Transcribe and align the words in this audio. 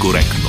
некоректно 0.00 0.39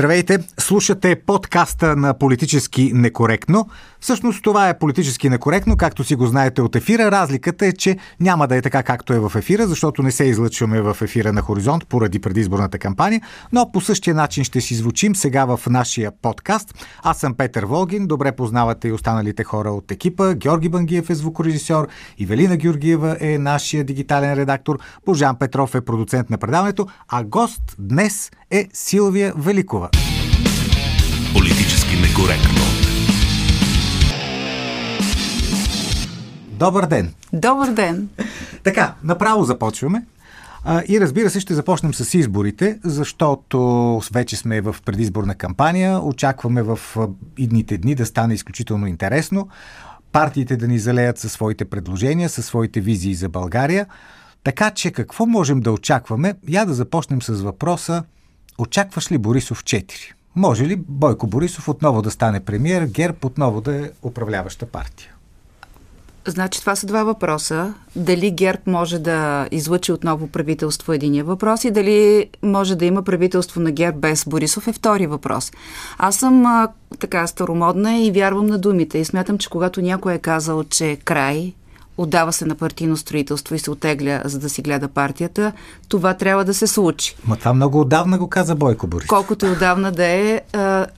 Здравейте! 0.00 0.38
Слушате 0.58 1.16
подкаста 1.26 1.96
на 1.96 2.18
Политически 2.18 2.92
некоректно. 2.94 3.68
Всъщност 4.00 4.42
това 4.42 4.68
е 4.68 4.78
политически 4.78 5.28
некоректно, 5.28 5.76
както 5.76 6.04
си 6.04 6.14
го 6.14 6.26
знаете 6.26 6.62
от 6.62 6.76
ефира. 6.76 7.10
Разликата 7.10 7.66
е, 7.66 7.72
че 7.72 7.96
няма 8.20 8.48
да 8.48 8.56
е 8.56 8.62
така 8.62 8.82
както 8.82 9.12
е 9.12 9.18
в 9.18 9.32
ефира, 9.36 9.66
защото 9.66 10.02
не 10.02 10.10
се 10.10 10.24
излъчваме 10.24 10.80
в 10.80 10.96
ефира 11.02 11.32
на 11.32 11.42
Хоризонт 11.42 11.86
поради 11.86 12.18
предизборната 12.18 12.78
кампания, 12.78 13.20
но 13.52 13.72
по 13.72 13.80
същия 13.80 14.14
начин 14.14 14.44
ще 14.44 14.60
си 14.60 14.74
звучим 14.74 15.16
сега 15.16 15.44
в 15.44 15.60
нашия 15.70 16.12
подкаст. 16.22 16.74
Аз 17.02 17.18
съм 17.18 17.34
Петър 17.34 17.64
Волгин, 17.64 18.06
добре 18.06 18.32
познавате 18.32 18.88
и 18.88 18.92
останалите 18.92 19.44
хора 19.44 19.70
от 19.70 19.90
екипа. 19.90 20.34
Георги 20.34 20.68
Бангиев 20.68 21.10
е 21.10 21.14
звукорежисьор, 21.14 21.88
Ивелина 22.18 22.56
Георгиева 22.56 23.16
е 23.20 23.38
нашия 23.38 23.84
дигитален 23.84 24.34
редактор, 24.34 24.78
Божан 25.06 25.36
Петров 25.36 25.74
е 25.74 25.80
продуцент 25.80 26.30
на 26.30 26.38
предаването, 26.38 26.86
а 27.08 27.24
гост 27.24 27.62
днес 27.78 28.30
е 28.50 28.68
Силвия 28.72 29.32
Великова. 29.36 29.89
Политически 31.32 31.96
некоректно. 31.96 32.60
Добър 36.48 36.86
ден! 36.86 37.14
Добър 37.32 37.70
ден! 37.70 38.08
Така, 38.64 38.94
направо 39.04 39.44
започваме. 39.44 40.04
А, 40.64 40.82
и 40.88 41.00
разбира 41.00 41.30
се, 41.30 41.40
ще 41.40 41.54
започнем 41.54 41.94
с 41.94 42.14
изборите, 42.14 42.78
защото 42.84 44.00
вече 44.12 44.36
сме 44.36 44.60
в 44.60 44.76
предизборна 44.84 45.34
кампания. 45.34 46.00
Очакваме 46.00 46.62
в 46.62 46.78
идните 47.38 47.78
дни 47.78 47.94
да 47.94 48.06
стане 48.06 48.34
изключително 48.34 48.86
интересно. 48.86 49.48
Партиите 50.12 50.56
да 50.56 50.68
ни 50.68 50.78
залеят 50.78 51.18
със 51.18 51.32
своите 51.32 51.64
предложения, 51.64 52.28
със 52.28 52.46
своите 52.46 52.80
визии 52.80 53.14
за 53.14 53.28
България. 53.28 53.86
Така 54.44 54.70
че 54.70 54.90
какво 54.90 55.26
можем 55.26 55.60
да 55.60 55.72
очакваме? 55.72 56.34
Я 56.48 56.64
да 56.64 56.74
започнем 56.74 57.22
с 57.22 57.42
въпроса 57.42 58.02
Очакваш 58.60 59.12
ли 59.12 59.18
Борисов 59.18 59.64
4? 59.64 60.12
Може 60.36 60.66
ли 60.66 60.76
Бойко 60.76 61.26
Борисов 61.26 61.68
отново 61.68 62.02
да 62.02 62.10
стане 62.10 62.40
премиер, 62.40 62.86
ГЕРБ 62.86 63.18
отново 63.24 63.60
да 63.60 63.76
е 63.76 63.90
управляваща 64.02 64.66
партия? 64.66 65.10
Значи 66.26 66.60
това 66.60 66.76
са 66.76 66.86
два 66.86 67.04
въпроса. 67.04 67.74
Дали 67.96 68.30
ГЕРБ 68.30 68.62
може 68.66 68.98
да 68.98 69.48
излъчи 69.50 69.92
отново 69.92 70.26
правителство 70.26 70.92
единия 70.92 71.24
въпрос 71.24 71.64
и 71.64 71.70
дали 71.70 72.30
може 72.42 72.76
да 72.76 72.84
има 72.84 73.02
правителство 73.02 73.60
на 73.60 73.72
ГЕРБ 73.72 73.98
без 73.98 74.24
Борисов 74.24 74.68
е 74.68 74.72
втори 74.72 75.06
въпрос. 75.06 75.52
Аз 75.98 76.16
съм 76.16 76.46
а, 76.46 76.68
така 76.98 77.26
старомодна 77.26 77.98
и 77.98 78.10
вярвам 78.10 78.46
на 78.46 78.58
думите 78.58 78.98
и 78.98 79.04
смятам, 79.04 79.38
че 79.38 79.48
когато 79.48 79.82
някой 79.82 80.14
е 80.14 80.18
казал, 80.18 80.64
че 80.64 80.96
край, 81.04 81.54
отдава 82.02 82.32
се 82.32 82.44
на 82.44 82.54
партийно 82.54 82.96
строителство 82.96 83.54
и 83.54 83.58
се 83.58 83.70
отегля, 83.70 84.20
за 84.24 84.38
да 84.38 84.48
си 84.48 84.62
гледа 84.62 84.88
партията, 84.88 85.52
това 85.88 86.14
трябва 86.14 86.44
да 86.44 86.54
се 86.54 86.66
случи. 86.66 87.16
Ма 87.26 87.36
това 87.36 87.52
много 87.52 87.80
отдавна 87.80 88.18
го 88.18 88.28
каза 88.28 88.54
Бойко 88.54 88.86
Борис. 88.86 89.06
Колкото 89.06 89.46
и 89.46 89.50
отдавна 89.50 89.92
да 89.92 90.06
е, 90.06 90.40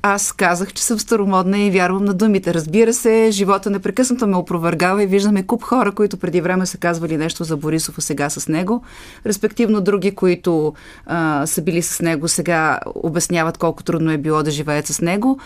аз 0.02 0.32
казах, 0.32 0.72
че 0.72 0.82
съм 0.82 0.98
старомодна 0.98 1.58
и 1.58 1.70
вярвам 1.70 2.04
на 2.04 2.14
думите. 2.14 2.54
Разбира 2.54 2.92
се, 2.92 3.28
живота 3.30 3.70
непрекъснато 3.70 4.26
ме 4.26 4.36
опровергава 4.36 5.02
и 5.02 5.06
виждаме 5.06 5.42
куп 5.42 5.62
хора, 5.62 5.92
които 5.92 6.16
преди 6.16 6.40
време 6.40 6.66
са 6.66 6.78
казвали 6.78 7.16
нещо 7.16 7.44
за 7.44 7.56
Борисов, 7.56 7.98
а 7.98 8.00
сега 8.00 8.30
с 8.30 8.48
него. 8.48 8.82
Респективно 9.26 9.80
други, 9.80 10.14
които 10.14 10.74
а, 11.06 11.46
са 11.46 11.62
били 11.62 11.82
с 11.82 12.02
него, 12.02 12.28
сега 12.28 12.78
обясняват 12.94 13.58
колко 13.58 13.82
трудно 13.82 14.10
е 14.10 14.18
било 14.18 14.42
да 14.42 14.50
живеят 14.50 14.86
с 14.86 15.00
него. 15.00 15.38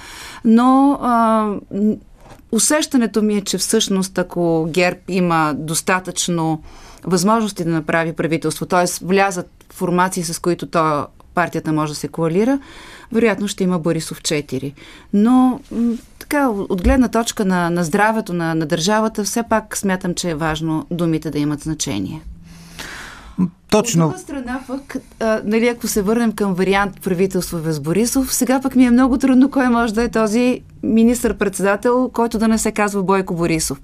Но 0.44 0.98
а, 1.02 1.46
Усещането 2.52 3.22
ми 3.22 3.36
е, 3.36 3.40
че 3.40 3.58
всъщност 3.58 4.18
ако 4.18 4.68
ГЕРБ 4.70 5.00
има 5.08 5.54
достатъчно 5.56 6.62
възможности 7.04 7.64
да 7.64 7.70
направи 7.70 8.12
правителство, 8.12 8.66
т.е. 8.66 9.04
влязат 9.04 9.50
формации, 9.72 10.24
с 10.24 10.38
които 10.38 10.66
то 10.66 11.06
партията 11.34 11.72
може 11.72 11.92
да 11.92 11.98
се 11.98 12.08
коалира, 12.08 12.58
вероятно 13.12 13.48
ще 13.48 13.64
има 13.64 13.78
Борисов 13.78 14.22
4. 14.22 14.72
Но 15.12 15.60
така, 16.18 16.48
от 16.48 16.82
гледна 16.82 17.08
точка 17.08 17.44
на, 17.44 17.70
на 17.70 17.84
здравето 17.84 18.32
на, 18.32 18.54
на 18.54 18.66
държавата, 18.66 19.24
все 19.24 19.42
пак 19.42 19.76
смятам, 19.76 20.14
че 20.14 20.30
е 20.30 20.34
важно 20.34 20.86
думите 20.90 21.30
да 21.30 21.38
имат 21.38 21.60
значение. 21.60 22.22
Точно. 23.70 24.04
От 24.04 24.10
друга 24.10 24.22
страна, 24.22 24.60
пък, 24.66 24.96
а, 25.20 25.40
нали, 25.44 25.68
ако 25.68 25.86
се 25.86 26.02
върнем 26.02 26.32
към 26.32 26.54
вариант 26.54 27.00
правителство 27.02 27.58
без 27.58 27.80
Борисов, 27.80 28.34
сега 28.34 28.60
пък 28.60 28.76
ми 28.76 28.84
е 28.84 28.90
много 28.90 29.18
трудно 29.18 29.50
кой 29.50 29.68
може 29.68 29.94
да 29.94 30.02
е 30.02 30.08
този 30.08 30.60
министър-председател, 30.82 32.10
който 32.12 32.38
да 32.38 32.48
не 32.48 32.58
се 32.58 32.72
казва 32.72 33.02
Бойко 33.02 33.34
Борисов. 33.34 33.80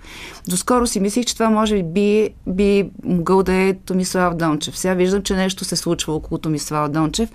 Доскоро 0.48 0.86
си 0.86 1.00
мислих, 1.00 1.24
че 1.24 1.34
това 1.34 1.50
може 1.50 1.82
би, 1.82 2.28
би 2.46 2.90
могъл 3.04 3.42
да 3.42 3.54
е 3.54 3.74
Томислав 3.74 4.34
Дончев. 4.34 4.78
Сега 4.78 4.94
виждам, 4.94 5.22
че 5.22 5.34
нещо 5.34 5.64
се 5.64 5.76
случва 5.76 6.14
около 6.14 6.38
Томислав 6.38 6.90
Дончев. 6.90 7.30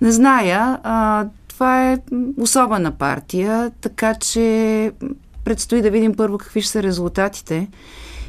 Не 0.00 0.12
зная, 0.12 0.78
а, 0.82 1.26
това 1.48 1.92
е 1.92 1.98
особена 2.40 2.90
партия, 2.90 3.70
така 3.80 4.14
че 4.14 4.92
предстои 5.44 5.82
да 5.82 5.90
видим 5.90 6.14
първо 6.14 6.38
какви 6.38 6.62
ще 6.62 6.70
са 6.72 6.82
резултатите 6.82 7.68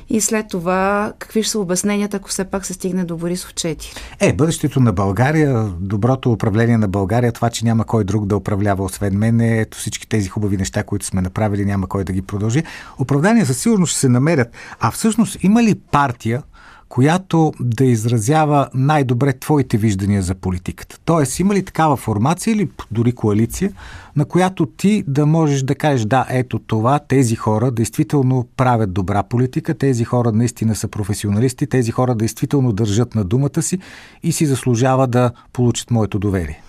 и 0.09 0.21
след 0.21 0.47
това 0.47 1.13
какви 1.19 1.43
ще 1.43 1.51
са 1.51 1.59
обясненията, 1.59 2.17
ако 2.17 2.29
все 2.29 2.45
пак 2.45 2.65
се 2.65 2.73
стигне 2.73 3.05
до 3.05 3.17
Борисов 3.17 3.53
4? 3.53 3.97
Е, 4.19 4.33
бъдещето 4.33 4.79
на 4.79 4.93
България, 4.93 5.63
доброто 5.79 6.31
управление 6.31 6.77
на 6.77 6.87
България, 6.87 7.31
това, 7.31 7.49
че 7.49 7.65
няма 7.65 7.85
кой 7.85 8.03
друг 8.03 8.25
да 8.25 8.37
управлява 8.37 8.83
освен 8.83 9.17
мен, 9.17 9.41
ето 9.41 9.77
всички 9.77 10.09
тези 10.09 10.29
хубави 10.29 10.57
неща, 10.57 10.83
които 10.83 11.05
сме 11.05 11.21
направили, 11.21 11.65
няма 11.65 11.87
кой 11.87 12.03
да 12.03 12.13
ги 12.13 12.21
продължи. 12.21 12.63
Оправдания 12.99 13.45
със 13.45 13.57
сигурност 13.57 13.91
ще 13.91 13.99
се 13.99 14.09
намерят. 14.09 14.47
А 14.79 14.91
всъщност 14.91 15.43
има 15.43 15.63
ли 15.63 15.75
партия, 15.91 16.43
която 16.89 17.53
да 17.59 17.85
изразява 17.85 18.69
най-добре 18.73 19.33
твоите 19.33 19.77
виждания 19.77 20.21
за 20.21 20.35
политиката. 20.35 20.99
Тоест, 21.05 21.39
има 21.39 21.53
ли 21.53 21.65
такава 21.65 21.97
формация 21.97 22.51
или 22.51 22.69
дори 22.91 23.11
коалиция, 23.11 23.71
на 24.15 24.25
която 24.25 24.65
ти 24.65 25.03
да 25.07 25.25
можеш 25.25 25.63
да 25.63 25.75
кажеш, 25.75 26.05
да, 26.05 26.25
ето 26.29 26.59
това, 26.59 26.99
тези 26.99 27.35
хора 27.35 27.71
действително 27.71 28.47
правят 28.57 28.93
добра 28.93 29.23
политика, 29.23 29.73
тези 29.73 30.03
хора 30.03 30.31
наистина 30.31 30.75
са 30.75 30.87
професионалисти, 30.87 31.67
тези 31.67 31.91
хора 31.91 32.15
действително 32.15 32.73
държат 32.73 33.15
на 33.15 33.23
думата 33.23 33.61
си 33.61 33.79
и 34.23 34.31
си 34.31 34.45
заслужава 34.45 35.07
да 35.07 35.31
получат 35.53 35.91
моето 35.91 36.19
доверие? 36.19 36.61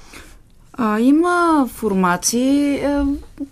А, 0.72 1.00
има 1.00 1.68
формации, 1.72 2.74
е, 2.74 3.02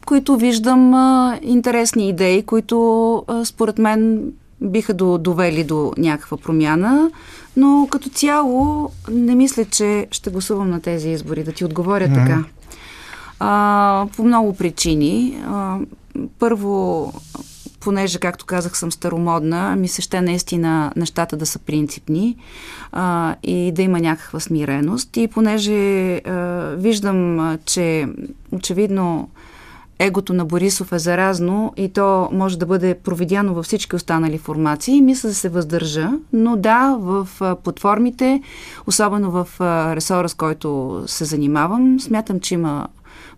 които 0.07 0.37
виждам 0.37 0.95
е, 0.95 1.41
интересни 1.43 2.09
идеи, 2.09 2.43
които 2.43 3.25
е, 3.28 3.45
според 3.45 3.78
мен 3.78 4.23
биха 4.61 4.95
довели 4.95 5.65
до 5.65 5.93
някаква 5.99 6.37
промяна, 6.37 7.11
но 7.57 7.89
като 7.91 8.09
цяло 8.09 8.91
не 9.11 9.35
мисля, 9.35 9.65
че 9.65 10.07
ще 10.11 10.31
гласувам 10.31 10.71
на 10.71 10.81
тези 10.81 11.09
избори, 11.09 11.45
да 11.45 11.53
ти 11.53 11.65
отговоря 11.65 12.09
mm-hmm. 12.09 12.15
така. 12.15 12.45
А, 13.41 14.07
по 14.17 14.25
много 14.25 14.55
причини. 14.55 15.43
А, 15.47 15.79
първо, 16.39 17.13
понеже, 17.81 18.19
както 18.19 18.47
казах, 18.47 18.79
съм 18.79 18.93
старомодна, 18.93 19.77
ми 19.77 19.89
се 19.89 20.03
ще 20.03 20.21
наистина 20.21 20.93
нещата 20.97 21.37
да 21.37 21.47
са 21.47 21.59
принципни 21.59 22.37
а, 22.93 23.37
и 23.43 23.73
да 23.73 23.83
има 23.83 24.01
някаква 24.01 24.41
смиреност. 24.41 25.17
И 25.17 25.29
понеже 25.29 26.15
а, 26.17 26.21
виждам, 26.77 27.59
че 27.65 28.09
очевидно 28.53 29.29
егото 29.98 30.32
на 30.32 30.44
Борисов 30.44 30.92
е 30.92 30.98
заразно 30.98 31.72
и 31.76 31.88
то 31.88 32.28
може 32.32 32.59
да 32.59 32.66
бъде 32.66 32.94
проведяно 32.94 33.54
във 33.54 33.64
всички 33.64 33.97
останали 33.97 34.38
формации. 34.38 35.00
Мисля 35.03 35.28
да 35.28 35.34
се 35.34 35.48
въздържа, 35.48 36.10
но 36.32 36.56
да, 36.56 36.97
в 37.00 37.28
платформите, 37.64 38.42
особено 38.86 39.30
в 39.30 39.48
ресора, 39.97 40.28
с 40.28 40.34
който 40.34 41.03
се 41.06 41.24
занимавам, 41.24 42.00
смятам, 42.00 42.41
че 42.41 42.54
има 42.54 42.89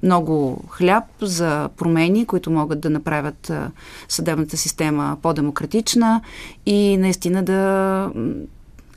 много 0.02 0.64
хляб 0.68 1.04
за 1.22 1.68
промени, 1.76 2.26
които 2.26 2.50
могат 2.50 2.80
да 2.80 2.90
направят 2.90 3.52
съдебната 4.08 4.56
система 4.56 5.16
по-демократична 5.22 6.20
и 6.66 6.96
наистина 6.96 7.42
да 7.42 8.10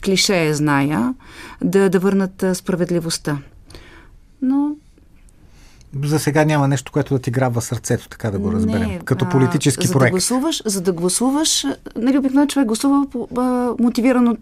клише 0.06 0.54
зная, 0.54 1.14
да, 1.64 1.90
да 1.90 2.00
върнат 2.00 2.46
справедливостта. 2.54 3.38
Но 4.42 4.76
за 6.04 6.20
сега 6.20 6.46
няма 6.46 6.68
нещо, 6.68 6.92
което 6.92 7.14
да 7.14 7.20
ти 7.20 7.32
грабва 7.32 7.62
сърцето, 7.62 8.10
така 8.10 8.32
да 8.32 8.40
го 8.40 8.52
разберем. 8.52 8.90
Не, 8.90 9.00
като 9.00 9.30
политически 9.30 9.86
а, 9.86 9.88
за 9.88 9.94
проект. 9.94 10.12
Да 10.12 10.12
гласуваш, 10.12 10.62
за 10.66 10.82
да 10.82 10.92
гласуваш, 10.92 11.66
нали, 11.96 12.18
обикновено 12.18 12.48
човек 12.48 12.68
гласува 12.68 13.06
а, 13.38 13.72
мотивирано 13.80 14.38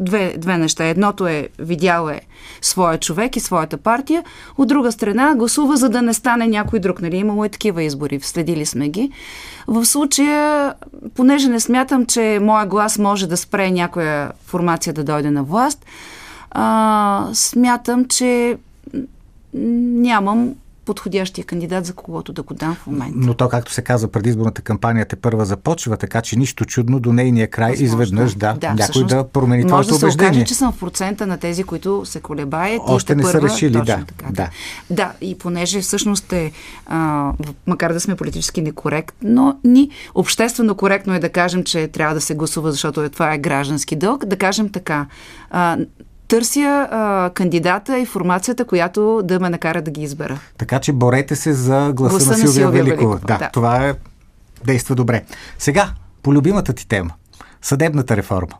две, 0.00 0.34
две 0.38 0.58
неща. 0.58 0.84
Едното 0.84 1.26
е 1.26 1.48
видял 1.58 2.08
е 2.08 2.20
своя 2.62 2.98
човек 2.98 3.36
и 3.36 3.40
своята 3.40 3.76
партия, 3.76 4.24
от 4.58 4.68
друга 4.68 4.92
страна 4.92 5.34
гласува 5.34 5.76
за 5.76 5.88
да 5.88 6.02
не 6.02 6.14
стане 6.14 6.48
някой 6.48 6.78
друг. 6.78 7.02
Нали? 7.02 7.16
Имало 7.16 7.44
и 7.44 7.48
такива 7.48 7.82
избори, 7.82 8.20
следили 8.22 8.66
сме 8.66 8.88
ги. 8.88 9.10
В 9.66 9.84
случая, 9.84 10.74
понеже 11.14 11.48
не 11.48 11.60
смятам, 11.60 12.06
че 12.06 12.38
моя 12.42 12.66
глас 12.66 12.98
може 12.98 13.26
да 13.26 13.36
спре 13.36 13.70
някоя 13.70 14.32
формация 14.46 14.92
да 14.92 15.04
дойде 15.04 15.30
на 15.30 15.42
власт, 15.42 15.86
а, 16.50 17.28
смятам, 17.32 18.04
че 18.04 18.58
нямам 19.54 20.54
подходящия 20.90 21.44
кандидат, 21.44 21.86
за 21.86 21.92
когото 21.92 22.32
да 22.32 22.42
го 22.42 22.54
дам 22.54 22.74
в 22.74 22.86
момента. 22.86 23.14
Но 23.16 23.34
то, 23.34 23.48
както 23.48 23.72
се 23.72 23.82
казва, 23.82 24.08
предизборната 24.08 24.62
кампания 24.62 25.06
те 25.06 25.16
първа 25.16 25.44
започва, 25.44 25.96
така 25.96 26.22
че 26.22 26.38
нищо 26.38 26.64
чудно 26.64 27.00
до 27.00 27.12
нейния 27.12 27.50
край 27.50 27.70
Възможно, 27.70 27.84
изведнъж 28.02 28.34
да, 28.34 28.54
да, 28.54 28.68
някой 28.68 28.82
всъщност, 28.82 29.08
да 29.08 29.24
промени 29.24 29.62
Може 29.62 29.68
твоето 29.68 29.88
да 29.88 29.94
се 29.94 30.04
убеждение. 30.04 30.30
окаже, 30.30 30.44
че 30.44 30.54
съм 30.54 30.72
в 30.72 30.78
процента 30.78 31.26
на 31.26 31.38
тези, 31.38 31.64
които 31.64 32.02
се 32.04 32.20
колебаят. 32.20 32.82
Още 32.86 33.14
не 33.14 33.22
са 33.22 33.28
тепърва- 33.28 33.48
решили, 33.48 33.72
точно 33.72 33.84
да, 33.86 34.04
Така, 34.06 34.32
да. 34.32 34.48
да, 34.90 35.12
и 35.20 35.38
понеже 35.38 35.80
всъщност 35.80 36.32
е, 36.32 36.52
а, 36.86 37.32
макар 37.66 37.92
да 37.92 38.00
сме 38.00 38.16
политически 38.16 38.62
некоректно, 38.62 39.60
ни 39.64 39.90
обществено 40.14 40.74
коректно 40.74 41.14
е 41.14 41.18
да 41.18 41.28
кажем, 41.28 41.64
че 41.64 41.88
трябва 41.88 42.14
да 42.14 42.20
се 42.20 42.34
гласува, 42.34 42.72
защото 42.72 43.02
е, 43.02 43.08
това 43.08 43.34
е 43.34 43.38
граждански 43.38 43.96
дълг, 43.96 44.24
да 44.26 44.36
кажем 44.36 44.68
така. 44.68 45.06
А, 45.50 45.78
търся 46.30 46.88
а, 46.90 47.30
кандидата 47.34 47.98
и 47.98 48.06
формацията, 48.06 48.64
която 48.64 49.20
да 49.24 49.40
ме 49.40 49.50
накара 49.50 49.82
да 49.82 49.90
ги 49.90 50.02
избера. 50.02 50.40
Така 50.58 50.80
че 50.80 50.92
борете 50.92 51.36
се 51.36 51.52
за 51.52 51.92
гласа, 51.94 52.14
Гласа 52.14 52.30
на 52.30 52.30
на 52.30 52.36
Силвия, 52.36 52.52
Силвия 52.52 52.84
Великова. 52.84 53.14
Великова, 53.14 53.38
Да, 53.38 53.38
да. 53.38 53.50
това 53.52 53.86
е, 53.88 53.94
действа 54.64 54.94
добре. 54.94 55.24
Сега, 55.58 55.90
по 56.22 56.34
любимата 56.34 56.72
ти 56.72 56.88
тема. 56.88 57.10
Съдебната 57.62 58.16
реформа. 58.16 58.54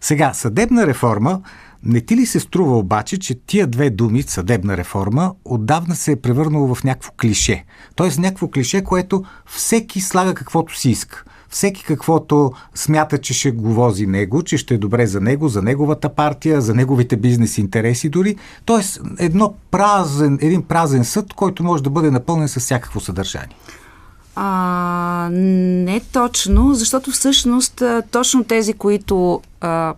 Сега, 0.00 0.32
съдебна 0.32 0.86
реформа, 0.86 1.40
не 1.82 2.00
ти 2.00 2.16
ли 2.16 2.26
се 2.26 2.40
струва 2.40 2.78
обаче, 2.78 3.18
че 3.18 3.34
тия 3.46 3.66
две 3.66 3.90
думи, 3.90 4.22
съдебна 4.22 4.76
реформа, 4.76 5.34
отдавна 5.44 5.94
се 5.94 6.12
е 6.12 6.16
превърнало 6.16 6.74
в 6.74 6.84
някакво 6.84 7.12
клише? 7.20 7.64
Тоест 7.94 8.18
някакво 8.18 8.48
клише, 8.48 8.84
което 8.84 9.24
всеки 9.46 10.00
слага 10.00 10.34
каквото 10.34 10.78
си 10.78 10.90
иска. 10.90 11.24
Всеки 11.54 11.84
каквото 11.84 12.52
смята, 12.74 13.18
че 13.18 13.34
ще 13.34 13.50
го 13.50 13.74
вози 13.74 14.06
него, 14.06 14.42
че 14.42 14.56
ще 14.58 14.74
е 14.74 14.78
добре 14.78 15.06
за 15.06 15.20
него, 15.20 15.48
за 15.48 15.62
неговата 15.62 16.08
партия, 16.08 16.60
за 16.60 16.74
неговите 16.74 17.16
бизнес 17.16 17.58
интереси 17.58 18.08
дори. 18.08 18.36
Тоест 18.64 19.00
едно 19.18 19.54
празен, 19.70 20.38
един 20.40 20.62
празен 20.62 21.04
съд, 21.04 21.32
който 21.34 21.64
може 21.64 21.82
да 21.82 21.90
бъде 21.90 22.10
напълнен 22.10 22.48
с 22.48 22.60
всякакво 22.60 23.00
съдържание. 23.00 23.56
А, 24.36 25.28
не 25.32 26.00
точно, 26.12 26.74
защото 26.74 27.10
всъщност 27.10 27.82
точно 28.10 28.44
тези, 28.44 28.72
които 28.72 29.40
а, 29.60 29.94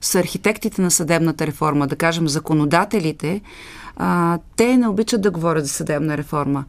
са 0.00 0.18
архитектите 0.18 0.82
на 0.82 0.90
съдебната 0.90 1.46
реформа, 1.46 1.86
да 1.86 1.96
кажем 1.96 2.28
законодателите, 2.28 3.40
а, 3.96 4.38
те 4.56 4.76
не 4.76 4.88
обичат 4.88 5.22
да 5.22 5.30
говорят 5.30 5.66
за 5.66 5.72
съдебна 5.72 6.16
реформа. 6.16 6.64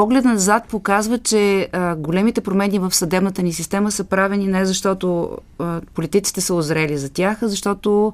Поглед 0.00 0.24
назад 0.24 0.68
показва, 0.68 1.18
че 1.18 1.68
а, 1.72 1.96
големите 1.96 2.40
промени 2.40 2.78
в 2.78 2.94
съдебната 2.94 3.42
ни 3.42 3.52
система 3.52 3.90
са 3.90 4.04
правени 4.04 4.46
не 4.46 4.64
защото 4.64 5.38
а, 5.58 5.80
политиците 5.94 6.40
са 6.40 6.54
озрели 6.54 6.98
за 6.98 7.12
тях, 7.12 7.42
а 7.42 7.48
защото 7.48 8.12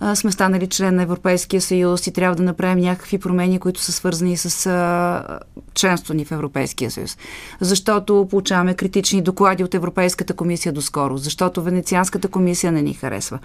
а, 0.00 0.14
сме 0.14 0.32
станали 0.32 0.66
член 0.66 0.94
на 0.94 1.02
Европейския 1.02 1.60
съюз 1.60 2.06
и 2.06 2.12
трябва 2.12 2.36
да 2.36 2.42
направим 2.42 2.78
някакви 2.78 3.18
промени, 3.18 3.58
които 3.58 3.80
са 3.80 3.92
свързани 3.92 4.36
с 4.36 4.66
а, 4.66 5.38
членство 5.74 6.14
ни 6.14 6.24
в 6.24 6.32
Европейския 6.32 6.90
съюз. 6.90 7.18
Защото 7.60 8.26
получаваме 8.30 8.74
критични 8.74 9.22
доклади 9.22 9.64
от 9.64 9.74
Европейската 9.74 10.34
комисия 10.34 10.72
доскоро, 10.72 11.16
защото 11.16 11.62
Венецианската 11.62 12.28
комисия 12.28 12.72
не 12.72 12.82
ни 12.82 12.94
харесва. 12.94 13.38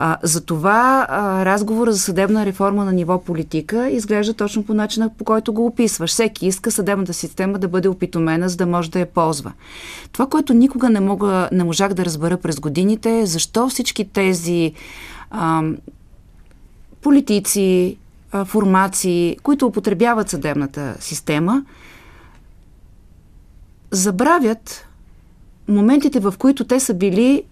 А, 0.00 0.16
затова 0.22 1.06
разговора 1.44 1.92
за 1.92 1.98
съдебна 1.98 2.46
реформа 2.46 2.84
на 2.84 2.92
ниво 2.92 3.20
политика 3.20 3.88
изглежда 3.88 4.34
точно 4.34 4.64
по 4.64 4.74
начина, 4.74 5.10
по 5.18 5.24
който 5.24 5.52
го 5.52 5.66
описваш. 5.66 6.10
Всеки 6.10 6.46
иска 6.46 6.70
съдебната 6.70 7.12
система 7.12 7.58
да 7.58 7.68
бъде 7.68 7.88
опитомена, 7.88 8.48
за 8.48 8.56
да 8.56 8.66
може 8.66 8.90
да 8.90 8.98
я 8.98 9.06
ползва. 9.06 9.52
Това, 10.12 10.26
което 10.26 10.54
никога 10.54 10.90
не, 10.90 11.00
мога, 11.00 11.48
не 11.52 11.64
можах 11.64 11.94
да 11.94 12.04
разбера 12.04 12.36
през 12.36 12.60
годините 12.60 13.20
е 13.20 13.26
защо 13.26 13.68
всички 13.68 14.04
тези 14.04 14.72
а, 15.30 15.62
политици, 17.02 17.96
формации, 18.44 19.36
които 19.42 19.66
употребяват 19.66 20.28
съдебната 20.30 20.96
система, 21.00 21.64
забравят 23.90 24.86
моментите, 25.68 26.20
в 26.20 26.34
които 26.38 26.64
те 26.64 26.80
са 26.80 26.94
били 26.94 27.44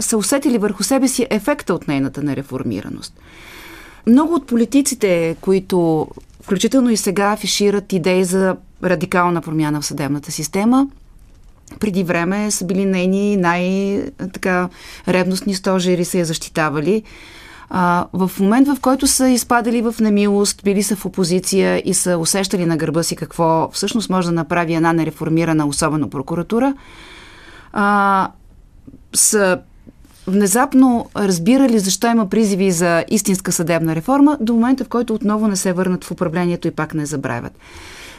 са 0.00 0.16
усетили 0.16 0.58
върху 0.58 0.82
себе 0.82 1.08
си 1.08 1.26
ефекта 1.30 1.74
от 1.74 1.88
нейната 1.88 2.22
нереформираност. 2.22 3.14
Много 4.06 4.34
от 4.34 4.46
политиците, 4.46 5.36
които 5.40 6.08
включително 6.42 6.90
и 6.90 6.96
сега 6.96 7.32
афишират 7.32 7.92
идеи 7.92 8.24
за 8.24 8.56
радикална 8.84 9.42
промяна 9.42 9.80
в 9.80 9.86
съдебната 9.86 10.32
система, 10.32 10.86
преди 11.80 12.04
време 12.04 12.50
са 12.50 12.64
били 12.64 12.84
нейни 12.84 13.36
най-ревностни 13.36 14.74
стожери, 15.54 16.04
са 16.04 16.18
я 16.18 16.24
защитавали. 16.24 17.02
А, 17.70 18.06
в 18.12 18.30
момент, 18.40 18.68
в 18.68 18.76
който 18.80 19.06
са 19.06 19.28
изпадали 19.28 19.82
в 19.82 19.94
немилост, 20.00 20.64
били 20.64 20.82
са 20.82 20.96
в 20.96 21.06
опозиция 21.06 21.82
и 21.84 21.94
са 21.94 22.18
усещали 22.18 22.66
на 22.66 22.76
гърба 22.76 23.02
си 23.02 23.16
какво 23.16 23.70
всъщност 23.72 24.10
може 24.10 24.28
да 24.28 24.34
направи 24.34 24.74
една 24.74 24.92
нереформирана, 24.92 25.66
особено 25.66 26.10
прокуратура, 26.10 26.74
а, 27.72 28.28
са 29.16 29.58
внезапно 30.26 31.10
разбирали 31.16 31.78
защо 31.78 32.06
има 32.06 32.28
призиви 32.28 32.70
за 32.70 33.04
истинска 33.08 33.52
съдебна 33.52 33.94
реформа, 33.94 34.38
до 34.40 34.54
момента 34.54 34.84
в 34.84 34.88
който 34.88 35.14
отново 35.14 35.48
не 35.48 35.56
се 35.56 35.72
върнат 35.72 36.04
в 36.04 36.10
управлението 36.10 36.68
и 36.68 36.70
пак 36.70 36.94
не 36.94 37.06
забравят. 37.06 37.52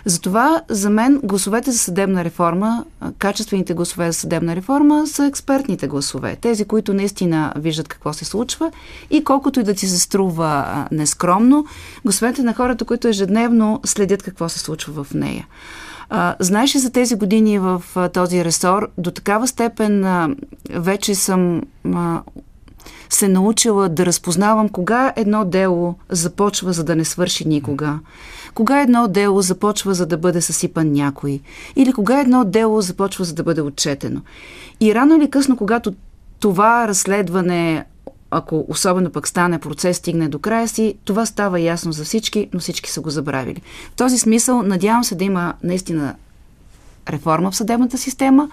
Затова 0.05 0.61
за 0.69 0.89
мен 0.89 1.19
гласовете 1.23 1.71
за 1.71 1.77
съдебна 1.77 2.23
реформа, 2.23 2.85
качествените 3.19 3.73
гласове 3.73 4.11
за 4.11 4.19
съдебна 4.19 4.55
реформа 4.55 5.07
са 5.07 5.25
експертните 5.25 5.87
гласове. 5.87 6.37
Тези, 6.41 6.65
които 6.65 6.93
наистина 6.93 7.53
виждат 7.55 7.87
какво 7.87 8.13
се 8.13 8.25
случва 8.25 8.71
и 9.09 9.23
колкото 9.23 9.59
и 9.59 9.63
да 9.63 9.73
ти 9.73 9.87
се 9.87 9.99
струва 9.99 10.85
нескромно, 10.91 11.65
гласовете 12.05 12.43
на 12.43 12.53
хората, 12.53 12.85
които 12.85 13.07
ежедневно 13.07 13.81
следят 13.85 14.23
какво 14.23 14.49
се 14.49 14.59
случва 14.59 15.03
в 15.03 15.13
нея. 15.13 15.47
А, 16.09 16.35
знаеш 16.39 16.75
ли 16.75 16.79
за 16.79 16.91
тези 16.91 17.15
години 17.15 17.59
в 17.59 17.83
а, 17.95 18.09
този 18.09 18.45
ресор, 18.45 18.89
до 18.97 19.11
такава 19.11 19.47
степен 19.47 20.05
а, 20.05 20.29
вече 20.69 21.15
съм 21.15 21.61
а, 21.93 22.21
се 23.09 23.27
научила 23.27 23.89
да 23.89 24.05
разпознавам 24.05 24.69
кога 24.69 25.13
едно 25.15 25.45
дело 25.45 25.95
започва, 26.09 26.73
за 26.73 26.83
да 26.83 26.95
не 26.95 27.05
свърши 27.05 27.47
никога. 27.47 27.99
Кога 28.53 28.81
едно 28.81 29.07
дело 29.07 29.41
започва, 29.41 29.93
за 29.93 30.05
да 30.05 30.17
бъде 30.17 30.41
съсипан 30.41 30.91
някой. 30.91 31.39
Или 31.75 31.93
кога 31.93 32.19
едно 32.19 32.45
дело 32.45 32.81
започва, 32.81 33.25
за 33.25 33.33
да 33.33 33.43
бъде 33.43 33.61
отчетено. 33.61 34.21
И 34.79 34.95
рано 34.95 35.15
или 35.15 35.29
късно, 35.29 35.57
когато 35.57 35.93
това 36.39 36.87
разследване 36.87 37.85
ако 38.31 38.65
особено 38.67 39.11
пък 39.11 39.27
стане 39.27 39.59
процес, 39.59 39.97
стигне 39.97 40.27
до 40.27 40.39
края 40.39 40.67
си, 40.67 40.95
това 41.05 41.25
става 41.25 41.59
ясно 41.59 41.91
за 41.91 42.03
всички, 42.03 42.49
но 42.53 42.59
всички 42.59 42.91
са 42.91 43.01
го 43.01 43.09
забравили. 43.09 43.61
В 43.93 43.95
този 43.95 44.17
смисъл, 44.17 44.63
надявам 44.63 45.03
се 45.03 45.15
да 45.15 45.23
има 45.23 45.53
наистина 45.63 46.15
реформа 47.09 47.51
в 47.51 47.55
съдебната 47.55 47.97
система, 47.97 48.49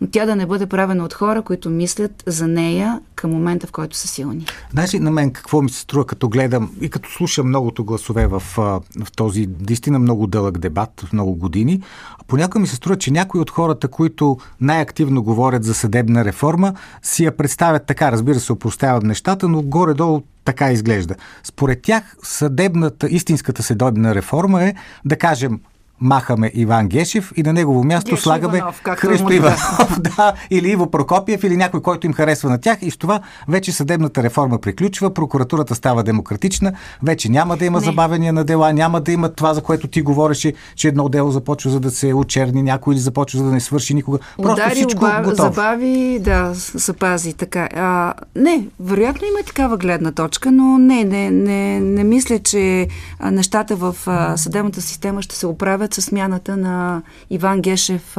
но 0.00 0.06
тя 0.06 0.26
да 0.26 0.36
не 0.36 0.46
бъде 0.46 0.66
правена 0.66 1.04
от 1.04 1.14
хора, 1.14 1.42
които 1.42 1.70
мислят 1.70 2.22
за 2.26 2.48
нея 2.48 3.00
към 3.14 3.30
момента, 3.30 3.66
в 3.66 3.72
който 3.72 3.96
са 3.96 4.08
силни. 4.08 4.46
Знаеш 4.72 4.94
ли 4.94 4.98
на 4.98 5.10
мен 5.10 5.30
какво 5.30 5.62
ми 5.62 5.70
се 5.70 5.80
струва, 5.80 6.06
като 6.06 6.28
гледам 6.28 6.70
и 6.80 6.88
като 6.88 7.10
слушам 7.10 7.48
многото 7.48 7.84
гласове 7.84 8.26
в, 8.26 8.42
в 8.56 8.76
този 9.16 9.48
наистина 9.68 9.98
много 9.98 10.26
дълъг 10.26 10.58
дебат, 10.58 11.00
в 11.00 11.12
много 11.12 11.34
години, 11.34 11.82
понякога 12.26 12.58
ми 12.60 12.66
се 12.66 12.76
струва, 12.76 12.98
че 12.98 13.10
някои 13.10 13.40
от 13.40 13.50
хората, 13.50 13.88
които 13.88 14.38
най-активно 14.60 15.22
говорят 15.22 15.64
за 15.64 15.74
съдебна 15.74 16.24
реформа, 16.24 16.74
си 17.02 17.24
я 17.24 17.36
представят 17.36 17.86
така, 17.86 18.12
разбира 18.12 18.40
се, 18.40 18.52
опростяват 18.52 19.02
нещата, 19.02 19.48
но 19.48 19.62
горе-долу 19.62 20.22
така 20.44 20.72
изглежда. 20.72 21.14
Според 21.44 21.82
тях 21.82 22.16
съдебната, 22.22 23.08
истинската 23.08 23.62
съдебна 23.62 24.14
реформа 24.14 24.64
е, 24.64 24.74
да 25.04 25.16
кажем, 25.16 25.60
махаме 26.00 26.50
Иван 26.54 26.88
Гешев 26.88 27.32
и 27.36 27.42
на 27.42 27.52
негово 27.52 27.84
място 27.84 28.10
Гешо 28.10 28.22
слагаме 28.22 28.58
Иванов, 28.58 28.82
Христо. 28.96 29.32
Иванов, 29.32 30.00
да, 30.16 30.32
или 30.50 30.70
Иво 30.70 30.90
Прокопиев, 30.90 31.44
или 31.44 31.56
някой, 31.56 31.82
който 31.82 32.06
им 32.06 32.12
харесва 32.12 32.50
на 32.50 32.58
тях. 32.58 32.78
И 32.82 32.90
с 32.90 32.96
това 32.96 33.20
вече 33.48 33.72
съдебната 33.72 34.22
реформа 34.22 34.58
приключва, 34.58 35.14
прокуратурата 35.14 35.74
става 35.74 36.02
демократична, 36.02 36.72
вече 37.02 37.28
няма 37.28 37.56
да 37.56 37.64
има 37.64 37.78
Не. 37.80 37.84
забавения 37.84 38.32
на 38.32 38.44
дела, 38.44 38.72
няма 38.72 39.00
да 39.00 39.12
има 39.12 39.28
това, 39.28 39.54
за 39.54 39.62
което 39.62 39.88
ти 39.88 40.02
говореше, 40.02 40.52
че 40.76 40.88
едно 40.88 41.08
дело 41.08 41.30
започва 41.30 41.70
за 41.70 41.80
да 41.80 41.90
се 41.90 42.14
очерни 42.14 42.62
някой 42.62 42.94
или 42.94 43.00
започва 43.00 43.38
за 43.38 43.44
да 43.44 43.52
не 43.52 43.60
свърши 43.60 43.94
никога. 43.94 44.18
Просто 44.36 44.52
Удари, 44.52 44.74
всичко 44.74 45.04
оба- 45.04 45.22
готово. 45.22 45.52
забави, 45.52 46.18
да, 46.20 46.50
запази 46.74 47.32
така. 47.32 47.68
А, 47.74 48.14
не, 48.36 48.66
вероятно 48.80 49.26
има 49.26 49.46
такава 49.46 49.76
гледна 49.76 50.12
точка, 50.12 50.52
но 50.52 50.78
не, 50.78 51.04
не, 51.04 51.30
не, 51.30 51.80
не 51.80 52.04
мисля, 52.04 52.38
че 52.38 52.88
нещата 53.22 53.76
в 53.76 53.94
съдебната 54.36 54.80
система 54.82 55.22
ще 55.22 55.34
се 55.34 55.46
оправят 55.46 55.85
с 55.94 56.02
смяната 56.02 56.56
на 56.56 57.02
Иван 57.30 57.60
Гешев, 57.60 58.16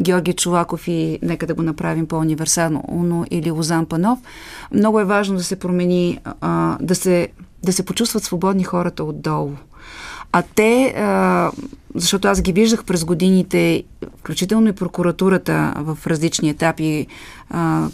Георги 0.00 0.32
Чулаков 0.32 0.88
и 0.88 1.18
нека 1.22 1.46
да 1.46 1.54
го 1.54 1.62
направим 1.62 2.06
по-универсално, 2.06 2.84
Уно 2.88 3.24
или 3.30 3.50
Лозан 3.50 3.86
Панов. 3.86 4.18
Много 4.74 5.00
е 5.00 5.04
важно 5.04 5.36
да 5.36 5.44
се 5.44 5.56
промени, 5.58 6.18
да 6.80 6.94
се, 6.94 7.28
да 7.62 7.72
се 7.72 7.84
почувстват 7.84 8.24
свободни 8.24 8.64
хората 8.64 9.04
отдолу. 9.04 9.52
А 10.32 10.42
те 10.54 10.94
защото 11.94 12.28
аз 12.28 12.42
ги 12.42 12.52
виждах 12.52 12.84
през 12.84 13.04
годините, 13.04 13.82
включително 14.18 14.68
и 14.68 14.72
прокуратурата 14.72 15.74
в 15.76 15.98
различни 16.06 16.48
етапи. 16.48 17.06
А, 17.50 17.88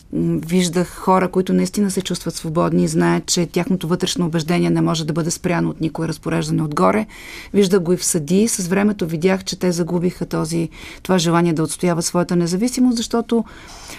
виждах 0.47 0.89
хора, 0.89 1.29
които 1.29 1.53
наистина 1.53 1.91
се 1.91 2.03
чувстват 2.03 2.35
свободни 2.35 2.85
и 2.85 2.89
знаят, 2.89 3.27
че 3.27 3.47
тяхното 3.47 3.89
вътрешно 3.89 4.27
убеждение 4.27 4.71
не 4.71 4.81
може 4.81 5.07
да 5.07 5.13
бъде 5.13 5.31
спряно 5.31 5.71
от 5.71 5.81
никое 5.81 6.09
разпореждане 6.09 6.63
отгоре. 6.63 7.07
Виждах 7.55 7.81
го 7.81 7.93
и 7.93 7.97
в 7.97 8.05
съди. 8.05 8.49
С 8.49 8.69
времето 8.69 9.07
видях, 9.07 9.45
че 9.45 9.59
те 9.59 9.73
загубиха 9.73 10.27
този, 10.27 10.69
това 11.03 11.19
желание 11.19 11.53
да 11.53 11.63
отстояват 11.63 12.05
своята 12.05 12.37
независимост, 12.37 12.97
защото 12.97 13.45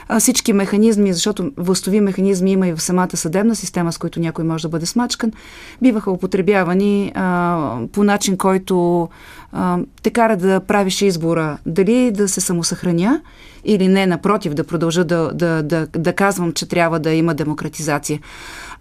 а, 0.08 0.20
всички 0.20 0.54
механизми, 0.54 1.14
защото 1.14 1.52
властови 1.58 2.02
механизми 2.02 2.52
има 2.52 2.68
и 2.68 2.74
в 2.74 2.82
самата 2.82 3.18
съдебна 3.18 3.56
система, 3.56 3.94
с 3.94 3.98
които 3.98 4.20
някой 4.20 4.46
може 4.46 4.62
да 4.62 4.70
бъде 4.70 4.86
смачкан, 4.86 5.32
биваха 5.82 6.12
употребявани 6.12 7.12
а, 7.16 7.78
по 7.92 8.04
начин, 8.04 8.38
който 8.38 9.10
те 10.02 10.10
кара 10.10 10.38
да 10.38 10.60
правиш 10.60 11.02
избора 11.02 11.58
дали 11.66 12.12
да 12.12 12.28
се 12.28 12.42
самосъхраня 12.42 13.22
или 13.66 13.88
не, 13.88 14.06
напротив, 14.06 14.54
да 14.54 14.64
продължа 14.64 15.04
да, 15.04 15.32
да, 15.34 15.64
да, 15.64 15.88
да 15.98 16.14
казвам, 16.14 16.52
че 16.52 16.70
трябва 16.70 17.00
да 17.00 17.14
има 17.14 17.34
демократизация. 17.36 18.20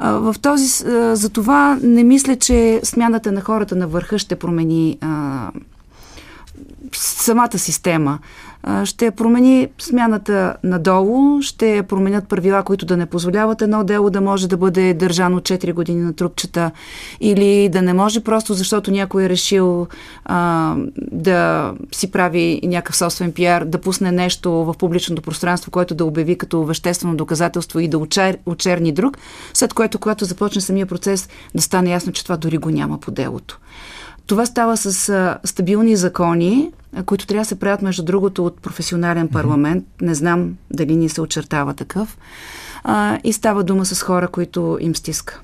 В 0.01 0.37
този, 0.43 0.67
за 1.13 1.31
това 1.31 1.79
не 1.83 2.05
мисля, 2.05 2.37
че 2.37 2.81
смяната 2.83 3.33
на 3.33 3.41
хората 3.41 3.77
на 3.77 3.87
върха 3.87 4.19
ще 4.19 4.37
промени 4.37 4.99
а, 5.01 5.51
самата 6.93 7.59
система 7.59 8.19
ще 8.85 9.11
промени 9.11 9.69
смяната 9.79 10.57
надолу, 10.65 11.43
ще 11.43 11.83
променят 11.83 12.29
правила, 12.29 12.63
които 12.63 12.87
да 12.87 12.97
не 12.97 13.07
позволяват 13.07 13.63
едно 13.63 13.85
дело 13.85 14.11
да 14.11 14.21
може 14.21 14.49
да 14.49 14.57
бъде 14.57 14.95
държано 14.95 15.41
4 15.41 15.73
години 15.73 16.03
на 16.03 16.13
трупчета 16.13 16.71
или 17.21 17.69
да 17.69 17.83
не 17.83 17.93
може 17.93 18.21
просто 18.21 18.55
защото 18.55 18.91
някой 18.91 19.25
е 19.25 19.29
решил 19.29 19.87
а, 20.25 20.75
да 21.13 21.73
си 21.93 22.11
прави 22.11 22.61
някакъв 22.65 22.97
собствен 22.97 23.33
пиар, 23.33 23.65
да 23.65 23.81
пусне 23.81 24.13
нещо 24.13 24.51
в 24.53 24.75
публичното 24.79 25.23
пространство, 25.23 25.71
което 25.71 25.95
да 25.95 26.05
обяви 26.05 26.39
като 26.39 26.65
веществено 26.65 27.17
доказателство 27.17 27.81
и 27.81 27.89
да 27.89 27.99
очер, 27.99 28.39
очерни 28.47 28.93
друг, 28.93 29.19
след 29.55 29.75
което, 29.75 29.99
когато 29.99 30.25
започне 30.25 30.61
самия 30.61 30.87
процес, 30.87 31.29
да 31.55 31.63
стане 31.63 31.91
ясно, 31.91 32.13
че 32.13 32.23
това 32.23 32.37
дори 32.37 32.59
го 32.59 32.71
няма 32.71 33.01
по 33.01 33.11
делото. 33.11 33.59
Това 34.29 34.47
става 34.47 34.77
с 34.77 35.09
а, 35.09 35.39
стабилни 35.45 35.97
закони, 35.97 36.71
а, 36.97 37.03
които 37.03 37.27
трябва 37.27 37.43
да 37.43 37.49
се 37.49 37.59
правят, 37.59 37.83
между 37.83 38.05
другото, 38.05 38.47
от 38.47 38.61
професионален 38.63 39.29
парламент. 39.29 39.85
Mm-hmm. 39.85 40.07
Не 40.07 40.15
знам 40.15 40.57
дали 40.71 40.97
ни 40.97 41.09
се 41.09 41.21
очертава 41.21 41.75
такъв. 41.75 42.19
А, 42.85 43.19
и 43.25 43.33
става 43.33 43.65
дума 43.65 43.85
с 43.85 44.03
хора, 44.03 44.29
които 44.29 44.79
им 44.81 44.97
стиска. 44.97 45.41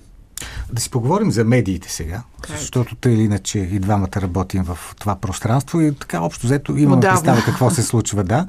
Да 0.73 0.81
си 0.81 0.91
поговорим 0.91 1.31
за 1.31 1.45
медиите 1.45 1.93
сега, 1.93 2.23
Кайде. 2.41 2.61
защото 2.61 2.95
тъй 2.97 3.12
или 3.12 3.23
иначе 3.23 3.59
и 3.59 3.79
двамата 3.79 4.17
работим 4.17 4.62
в 4.62 4.79
това 5.00 5.17
пространство 5.17 5.81
и 5.81 5.95
така 5.95 6.21
общо 6.21 6.47
взето 6.47 6.76
имаме 6.76 7.03
представа 7.03 7.43
какво 7.45 7.71
се 7.71 7.83
случва, 7.83 8.25
да. 8.25 8.47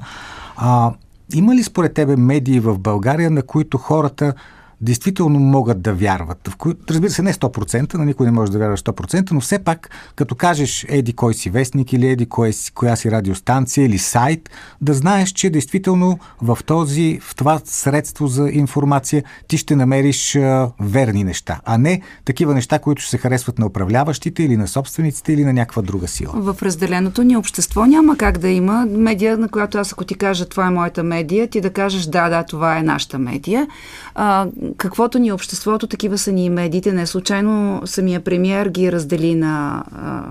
А, 0.56 0.92
има 1.34 1.54
ли 1.54 1.62
според 1.62 1.94
тебе 1.94 2.16
медии 2.16 2.60
в 2.60 2.78
България, 2.78 3.30
на 3.30 3.42
които 3.42 3.78
хората 3.78 4.34
действително 4.80 5.38
могат 5.38 5.82
да 5.82 5.94
вярват. 5.94 6.50
Разбира 6.90 7.10
се, 7.10 7.22
не 7.22 7.32
100%, 7.32 7.94
на 7.94 8.04
никой 8.04 8.26
не 8.26 8.32
може 8.32 8.52
да 8.52 8.58
вярва 8.58 8.76
100%, 8.76 9.32
но 9.32 9.40
все 9.40 9.58
пак, 9.58 9.90
като 10.16 10.34
кажеш 10.34 10.86
еди 10.88 11.12
кой 11.12 11.34
си 11.34 11.50
вестник 11.50 11.92
или 11.92 12.08
еди 12.08 12.26
кой 12.26 12.52
коя 12.74 12.96
си 12.96 13.10
радиостанция 13.10 13.86
или 13.86 13.98
сайт, 13.98 14.50
да 14.80 14.94
знаеш, 14.94 15.30
че 15.30 15.50
действително 15.50 16.18
в, 16.42 16.58
този, 16.66 17.20
в 17.22 17.34
това 17.34 17.60
средство 17.64 18.26
за 18.26 18.48
информация 18.52 19.24
ти 19.48 19.58
ще 19.58 19.76
намериш 19.76 20.36
а, 20.36 20.70
верни 20.80 21.24
неща, 21.24 21.60
а 21.64 21.78
не 21.78 22.02
такива 22.24 22.54
неща, 22.54 22.78
които 22.78 23.02
се 23.02 23.18
харесват 23.18 23.58
на 23.58 23.66
управляващите 23.66 24.42
или 24.42 24.56
на 24.56 24.68
собствениците 24.68 25.32
или 25.32 25.44
на 25.44 25.52
някаква 25.52 25.82
друга 25.82 26.08
сила. 26.08 26.32
В 26.34 26.56
разделеното 26.62 27.22
ни 27.22 27.36
общество 27.36 27.86
няма 27.86 28.16
как 28.16 28.38
да 28.38 28.48
има 28.48 28.86
медия, 28.86 29.38
на 29.38 29.48
която 29.48 29.78
аз 29.78 29.92
ако 29.92 30.04
ти 30.04 30.14
кажа 30.14 30.46
това 30.46 30.66
е 30.66 30.70
моята 30.70 31.02
медия, 31.02 31.48
ти 31.48 31.60
да 31.60 31.70
кажеш 31.70 32.04
да, 32.04 32.28
да, 32.28 32.42
това 32.42 32.78
е 32.78 32.82
нашата 32.82 33.18
медия. 33.18 33.66
А, 34.14 34.46
каквото 34.76 35.18
ни 35.18 35.28
е 35.28 35.32
обществото, 35.32 35.86
такива 35.86 36.18
са 36.18 36.32
ни 36.32 36.44
и 36.44 36.50
медиите. 36.50 36.92
Не 36.92 37.06
случайно 37.06 37.82
самия 37.84 38.20
премьер 38.20 38.68
ги 38.68 38.92
раздели 38.92 39.34
на 39.34 39.84
а, 39.92 40.24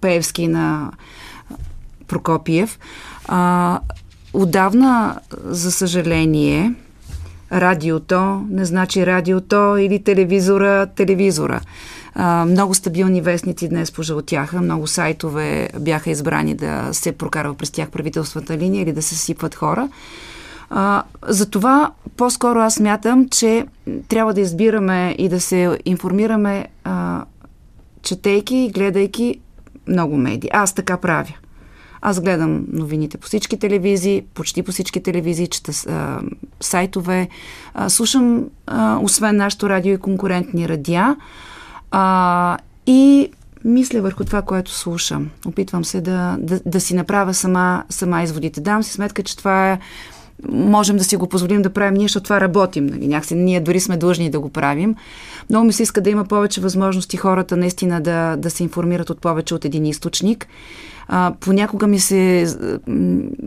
Пеевски 0.00 0.48
на 0.48 0.92
Прокопиев. 2.08 2.78
А, 3.28 3.80
отдавна, 4.34 5.20
за 5.44 5.72
съжаление, 5.72 6.74
радиото 7.52 8.46
не 8.50 8.64
значи 8.64 9.06
радиото 9.06 9.76
или 9.76 10.02
телевизора 10.02 10.86
телевизора. 10.86 11.60
А, 12.14 12.44
много 12.44 12.74
стабилни 12.74 13.20
вестници 13.20 13.68
днес 13.68 13.92
пожълтяха, 13.92 14.60
много 14.60 14.86
сайтове 14.86 15.68
бяха 15.80 16.10
избрани 16.10 16.54
да 16.54 16.88
се 16.92 17.12
прокарва 17.12 17.54
през 17.54 17.70
тях 17.70 17.90
правителствата 17.90 18.58
линия 18.58 18.82
или 18.82 18.92
да 18.92 19.02
се 19.02 19.14
сипват 19.14 19.54
хора. 19.54 19.88
А, 20.74 21.02
затова 21.28 21.90
по-скоро 22.16 22.58
аз 22.58 22.80
мятам, 22.80 23.28
че 23.28 23.66
трябва 24.08 24.34
да 24.34 24.40
избираме 24.40 25.14
и 25.18 25.28
да 25.28 25.40
се 25.40 25.78
информираме, 25.84 26.66
а, 26.84 27.24
четейки 28.02 28.56
и 28.56 28.70
гледайки 28.70 29.40
много 29.88 30.16
медии. 30.16 30.50
Аз 30.52 30.74
така 30.74 30.96
правя. 30.96 31.34
Аз 32.00 32.20
гледам 32.20 32.66
новините 32.72 33.18
по 33.18 33.26
всички 33.26 33.58
телевизии, 33.58 34.22
почти 34.34 34.62
по 34.62 34.72
всички 34.72 35.02
телевизии, 35.02 35.46
чета 35.46 35.72
а, 35.90 36.20
сайтове, 36.60 37.28
а, 37.74 37.88
слушам, 37.88 38.44
а, 38.66 38.98
освен 39.02 39.36
нашото 39.36 39.68
радио 39.68 39.94
и 39.94 39.98
конкурентни 39.98 40.68
радиа. 40.68 41.16
А, 41.90 42.58
и 42.86 43.30
мисля 43.64 44.00
върху 44.00 44.24
това, 44.24 44.42
което 44.42 44.70
слушам. 44.70 45.30
Опитвам 45.46 45.84
се 45.84 46.00
да, 46.00 46.36
да, 46.40 46.60
да 46.66 46.80
си 46.80 46.94
направя 46.94 47.34
сама, 47.34 47.84
сама 47.88 48.22
изводите. 48.22 48.60
Дам 48.60 48.82
си 48.82 48.92
сметка, 48.92 49.22
че 49.22 49.36
това 49.36 49.72
е 49.72 49.78
можем 50.48 50.96
да 50.96 51.04
си 51.04 51.16
го 51.16 51.26
позволим 51.26 51.62
да 51.62 51.70
правим 51.70 51.94
ние, 51.94 52.04
защото 52.04 52.24
това 52.24 52.40
работим. 52.40 52.86
Нали? 52.86 53.08
Някакси 53.08 53.34
ние 53.34 53.60
дори 53.60 53.80
сме 53.80 53.96
длъжни 53.96 54.30
да 54.30 54.40
го 54.40 54.48
правим. 54.48 54.94
Много 55.50 55.66
ми 55.66 55.72
се 55.72 55.82
иска 55.82 56.00
да 56.00 56.10
има 56.10 56.24
повече 56.24 56.60
възможности 56.60 57.16
хората 57.16 57.56
наистина 57.56 58.00
да, 58.00 58.36
да 58.36 58.50
се 58.50 58.62
информират 58.62 59.10
от 59.10 59.20
повече 59.20 59.54
от 59.54 59.64
един 59.64 59.86
източник. 59.86 60.46
А, 61.08 61.32
понякога 61.40 61.86
ми 61.86 62.00
се... 62.00 62.46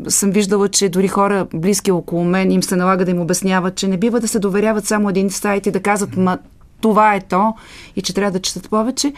съм 0.07 0.31
виждала, 0.31 0.69
че 0.69 0.89
дори 0.89 1.07
хора 1.07 1.47
близки 1.53 1.91
около 1.91 2.23
мен 2.23 2.51
им 2.51 2.63
се 2.63 2.75
налага 2.75 3.05
да 3.05 3.11
им 3.11 3.21
обясняват, 3.21 3.75
че 3.75 3.87
не 3.87 3.97
бива 3.97 4.19
да 4.19 4.27
се 4.27 4.39
доверяват 4.39 4.85
само 4.85 5.09
един 5.09 5.29
сайт 5.29 5.65
и 5.65 5.71
да 5.71 5.79
казват, 5.79 6.17
ма 6.17 6.37
това 6.81 7.15
е 7.15 7.21
то 7.21 7.53
и 7.95 8.01
че 8.01 8.13
трябва 8.13 8.31
да 8.31 8.39
четат 8.39 8.69
повече. 8.69 9.13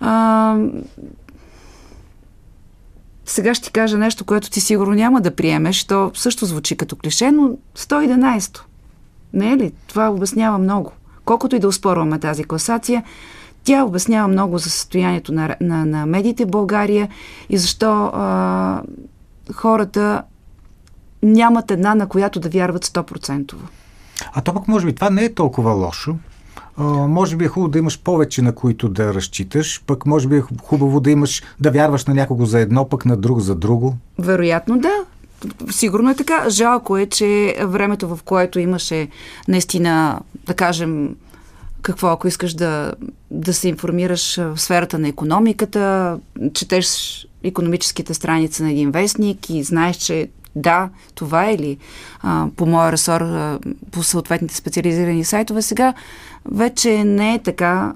А, 0.00 0.56
сега 3.26 3.54
ще 3.54 3.64
ти 3.64 3.72
кажа 3.72 3.98
нещо, 3.98 4.24
което 4.24 4.50
ти 4.50 4.60
сигурно 4.60 4.94
няма 4.94 5.20
да 5.20 5.36
приемеш. 5.36 5.84
То 5.84 6.10
също 6.14 6.46
звучи 6.46 6.76
като 6.76 6.96
клише, 6.96 7.30
но 7.30 7.50
111-то. 7.76 8.64
Не 9.32 9.52
е 9.52 9.56
ли? 9.56 9.72
Това 9.86 10.10
обяснява 10.10 10.58
много. 10.58 10.92
Колкото 11.24 11.56
и 11.56 11.58
да 11.58 11.68
успорваме 11.68 12.18
тази 12.18 12.44
класация, 12.44 13.04
тя 13.64 13.84
обяснява 13.84 14.28
много 14.28 14.58
за 14.58 14.70
състоянието 14.70 15.32
на, 15.32 15.56
на, 15.60 15.86
на 15.86 16.06
медиите 16.06 16.44
в 16.44 16.50
България 16.50 17.08
и 17.48 17.58
защо 17.58 18.10
а, 18.14 18.82
хората 19.54 20.22
нямат 21.22 21.70
една, 21.70 21.94
на 21.94 22.06
която 22.08 22.40
да 22.40 22.48
вярват 22.48 22.84
100%. 22.84 23.54
А 24.32 24.40
то 24.40 24.54
пък 24.54 24.68
може 24.68 24.86
би 24.86 24.94
това 24.94 25.10
не 25.10 25.24
е 25.24 25.34
толкова 25.34 25.72
лошо, 25.72 26.16
може 26.78 27.36
би 27.36 27.44
е 27.44 27.48
хубаво 27.48 27.70
да 27.70 27.78
имаш 27.78 28.00
повече 28.00 28.42
на 28.42 28.54
които 28.54 28.88
да 28.88 29.14
разчиташ, 29.14 29.82
пък 29.86 30.06
може 30.06 30.28
би 30.28 30.36
е 30.36 30.42
хубаво 30.62 31.00
да 31.00 31.10
имаш, 31.10 31.42
да 31.60 31.70
вярваш 31.70 32.04
на 32.04 32.14
някого 32.14 32.44
за 32.44 32.60
едно, 32.60 32.88
пък 32.88 33.04
на 33.04 33.16
друг 33.16 33.40
за 33.40 33.54
друго. 33.54 33.96
Вероятно 34.18 34.78
да. 34.78 35.04
Сигурно 35.70 36.10
е 36.10 36.14
така. 36.14 36.50
Жалко 36.50 36.96
е, 36.96 37.06
че 37.06 37.56
времето, 37.64 38.16
в 38.16 38.22
което 38.24 38.58
имаше 38.58 39.08
наистина, 39.48 40.20
да 40.46 40.54
кажем, 40.54 41.16
какво, 41.82 42.08
ако 42.08 42.28
искаш 42.28 42.54
да, 42.54 42.92
да 43.30 43.54
се 43.54 43.68
информираш 43.68 44.36
в 44.36 44.60
сферата 44.60 44.98
на 44.98 45.08
економиката, 45.08 46.18
четеш 46.54 47.26
економическите 47.44 48.14
страници 48.14 48.62
на 48.62 48.70
един 48.70 48.90
вестник 48.90 49.50
и 49.50 49.62
знаеш, 49.62 49.96
че 49.96 50.28
да, 50.56 50.88
това 51.14 51.50
е 51.50 51.58
ли 51.58 51.78
а, 52.20 52.46
по 52.56 52.66
моя 52.66 52.92
ресор 52.92 53.20
а, 53.20 53.58
по 53.90 54.02
съответните 54.02 54.54
специализирани 54.54 55.24
сайтове. 55.24 55.62
Сега 55.62 55.94
вече 56.44 57.04
не 57.04 57.34
е 57.34 57.38
така 57.38 57.94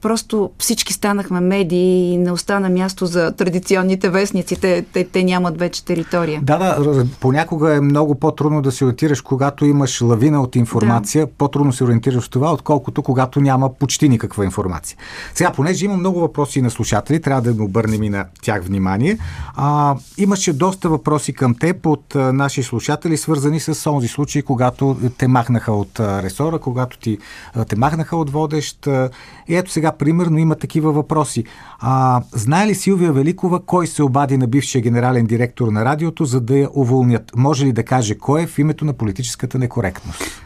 просто 0.00 0.50
всички 0.58 0.92
станахме 0.92 1.40
медии 1.40 2.12
и 2.12 2.16
не 2.16 2.32
остана 2.32 2.68
място 2.68 3.06
за 3.06 3.32
традиционните 3.32 4.10
вестници. 4.10 4.60
Те, 4.60 4.82
те, 4.92 5.04
те 5.04 5.24
нямат 5.24 5.58
вече 5.58 5.84
територия. 5.84 6.40
Да, 6.42 6.58
да, 6.58 7.06
понякога 7.20 7.74
е 7.74 7.80
много 7.80 8.14
по-трудно 8.14 8.62
да 8.62 8.72
се 8.72 8.84
ориентираш, 8.84 9.20
когато 9.20 9.64
имаш 9.64 10.00
лавина 10.00 10.42
от 10.42 10.56
информация. 10.56 11.26
Да. 11.26 11.32
По-трудно 11.38 11.72
се 11.72 11.84
ориентираш 11.84 12.24
в 12.24 12.30
това, 12.30 12.52
отколкото 12.52 13.02
когато 13.02 13.40
няма 13.40 13.74
почти 13.74 14.08
никаква 14.08 14.44
информация. 14.44 14.98
Сега, 15.34 15.52
понеже 15.52 15.84
има 15.84 15.96
много 15.96 16.20
въпроси 16.20 16.62
на 16.62 16.70
слушатели, 16.70 17.20
трябва 17.20 17.52
да 17.52 17.64
обърнем 17.64 18.02
и 18.02 18.10
на 18.10 18.26
тях 18.42 18.64
внимание. 18.64 19.18
А, 19.56 19.96
имаше 20.18 20.52
доста 20.52 20.88
въпроси 20.88 21.32
към 21.32 21.54
теб 21.54 21.86
от 21.86 22.16
а, 22.16 22.32
наши 22.32 22.62
слушатели, 22.62 23.16
свързани 23.16 23.60
с 23.60 23.90
онзи 23.90 24.08
случай, 24.08 24.42
когато 24.42 24.96
те 25.18 25.28
махнаха 25.28 25.72
от 25.72 26.00
а, 26.00 26.22
ресора, 26.22 26.58
когато 26.58 26.98
ти 26.98 27.18
а, 27.54 27.64
те 27.64 27.76
махнаха 27.76 28.16
от 28.16 28.30
водещ. 28.30 28.86
А, 28.86 29.10
И 29.48 29.56
ето 29.56 29.70
сега, 29.70 29.92
примерно, 29.92 30.38
има 30.38 30.54
такива 30.54 30.92
въпроси. 30.92 31.44
А, 31.78 32.22
знае 32.32 32.66
ли 32.66 32.74
Силвия 32.74 33.12
Великова 33.12 33.60
кой 33.60 33.86
се 33.86 34.02
обади 34.02 34.36
на 34.36 34.46
бившия 34.46 34.82
генерален 34.82 35.26
директор 35.26 35.68
на 35.68 35.84
радиото, 35.84 36.24
за 36.24 36.40
да 36.40 36.56
я 36.56 36.68
уволнят? 36.74 37.32
Може 37.36 37.66
ли 37.66 37.72
да 37.72 37.82
каже 37.82 38.14
кой 38.14 38.42
е 38.42 38.46
в 38.46 38.58
името 38.58 38.84
на 38.84 38.92
политическата 38.92 39.58
некоректност? 39.58 40.42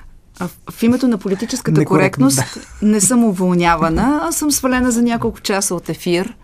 В 0.71 0.83
името 0.83 1.09
на 1.09 1.19
политическата 1.19 1.85
коректност 1.85 2.37
да. 2.81 2.87
не 2.87 3.01
съм 3.01 3.25
уволнявана, 3.25 4.21
а 4.29 4.33
съм 4.33 4.51
свалена 4.51 4.91
за 4.91 5.03
няколко 5.03 5.41
часа 5.41 5.75
от 5.75 5.89
ефир. 5.89 6.37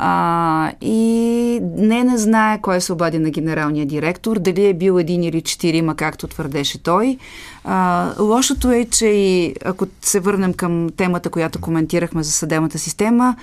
А, 0.00 0.72
и 0.80 1.60
не 1.62 2.04
не 2.04 2.18
знае 2.18 2.60
кой 2.62 2.80
се 2.80 2.92
обади 2.92 3.18
на 3.18 3.30
генералния 3.30 3.86
директор, 3.86 4.38
дали 4.38 4.66
е 4.66 4.74
бил 4.74 4.98
един 4.98 5.22
или 5.22 5.42
четирима, 5.42 5.94
както 5.94 6.26
твърдеше 6.26 6.82
той. 6.82 7.18
А, 7.64 8.10
лошото 8.18 8.70
е, 8.70 8.84
че 8.84 9.06
и 9.06 9.54
ако 9.64 9.86
се 10.02 10.20
върнем 10.20 10.52
към 10.54 10.88
темата, 10.96 11.30
която 11.30 11.60
коментирахме 11.60 12.22
за 12.22 12.32
съдебната 12.32 12.78
система, 12.78 13.36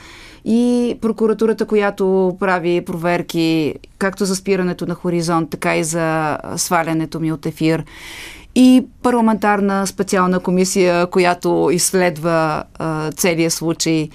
и 0.45 0.97
прокуратурата, 1.01 1.65
която 1.65 2.37
прави 2.39 2.85
проверки 2.85 3.75
както 3.97 4.25
за 4.25 4.35
спирането 4.35 4.85
на 4.85 4.93
хоризонт, 4.93 5.49
така 5.49 5.77
и 5.77 5.83
за 5.83 6.37
свалянето 6.55 7.19
ми 7.19 7.31
от 7.31 7.45
ефир 7.45 7.83
и 8.55 8.85
парламентарна 9.03 9.87
специална 9.87 10.39
комисия, 10.39 11.07
която 11.07 11.69
изследва 11.71 12.63
а, 12.79 13.11
целият 13.11 13.53
случай. 13.53 14.09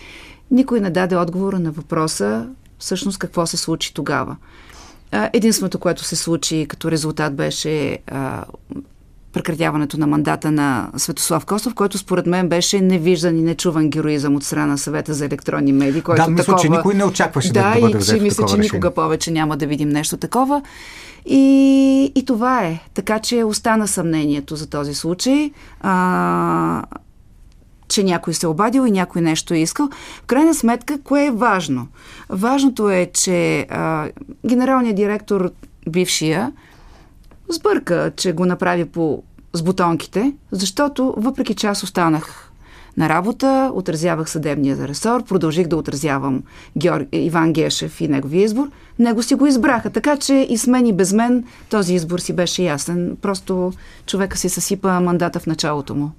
Никой 0.50 0.80
не 0.80 0.90
даде 0.90 1.16
отговора 1.16 1.58
на 1.58 1.70
въпроса 1.70 2.48
всъщност 2.78 3.18
какво 3.18 3.46
се 3.46 3.56
случи 3.56 3.94
тогава. 3.94 4.36
Единственото, 5.32 5.78
което 5.78 6.04
се 6.04 6.16
случи 6.16 6.66
като 6.68 6.90
резултат 6.90 7.34
беше 7.34 7.98
а, 8.06 8.44
прекратяването 9.32 10.00
на 10.00 10.06
мандата 10.06 10.50
на 10.50 10.90
Светослав 10.96 11.46
Костов, 11.46 11.74
който 11.74 11.98
според 11.98 12.26
мен 12.26 12.48
беше 12.48 12.80
невиждан 12.80 13.38
и 13.38 13.42
нечуван 13.42 13.90
героизъм 13.90 14.36
от 14.36 14.44
страна 14.44 14.66
на 14.66 14.78
съвета 14.78 15.14
за 15.14 15.26
електронни 15.26 15.72
медии. 15.72 16.02
Който 16.02 16.24
да, 16.24 16.30
мисля, 16.30 16.44
такова... 16.44 16.62
че 16.62 16.68
никой 16.68 16.94
не 16.94 17.04
очакваше 17.04 17.52
да, 17.52 17.62
да, 17.62 17.74
да 17.74 17.80
бъде 17.80 17.98
и 17.98 18.02
че 18.04 18.20
мисля, 18.20 18.44
че 18.46 18.52
решение. 18.52 18.62
никога 18.62 18.90
повече 18.90 19.30
няма 19.30 19.56
да 19.56 19.66
видим 19.66 19.88
нещо 19.88 20.16
такова. 20.16 20.62
И, 21.26 22.12
и 22.14 22.24
това 22.24 22.64
е. 22.64 22.78
Така 22.94 23.18
че 23.18 23.44
остана 23.44 23.88
съмнението 23.88 24.56
за 24.56 24.70
този 24.70 24.94
случай. 24.94 25.50
А, 25.80 26.82
че 27.90 28.04
някой 28.04 28.34
се 28.34 28.46
е 28.46 28.48
обадил 28.48 28.86
и 28.86 28.90
някой 28.90 29.22
нещо 29.22 29.54
е 29.54 29.58
искал. 29.58 29.88
В 30.22 30.26
крайна 30.26 30.54
сметка, 30.54 31.00
кое 31.04 31.26
е 31.26 31.30
важно? 31.30 31.88
Важното 32.28 32.90
е, 32.90 33.10
че 33.14 33.66
а, 33.70 34.08
генералният 34.46 34.96
директор, 34.96 35.50
бившия, 35.88 36.52
сбърка, 37.48 38.12
че 38.16 38.32
го 38.32 38.46
направи 38.46 38.84
по 38.84 39.22
с 39.52 39.62
бутонките, 39.62 40.32
защото 40.52 41.14
въпреки 41.16 41.54
че 41.54 41.66
аз 41.66 41.82
останах 41.82 42.50
на 42.96 43.08
работа, 43.08 43.70
отразявах 43.74 44.30
съдебния 44.30 44.88
ресор, 44.88 45.24
продължих 45.24 45.66
да 45.66 45.76
отразявам 45.76 46.42
Георг... 46.78 47.08
Иван 47.12 47.52
Гешев 47.52 48.00
и 48.00 48.08
неговия 48.08 48.44
избор. 48.44 48.70
Него 49.00 49.22
си 49.22 49.34
го 49.34 49.46
избраха, 49.46 49.90
така 49.90 50.16
че 50.16 50.34
и 50.34 50.58
с 50.58 50.66
мен 50.66 50.86
и 50.86 50.92
без 50.92 51.12
мен 51.12 51.44
този 51.70 51.94
избор 51.94 52.18
си 52.18 52.32
беше 52.32 52.62
ясен. 52.62 53.16
Просто 53.22 53.72
човека 54.06 54.38
си 54.38 54.48
съсипа 54.48 55.00
мандата 55.00 55.40
в 55.40 55.46
началото 55.46 55.94
му. 55.94 56.10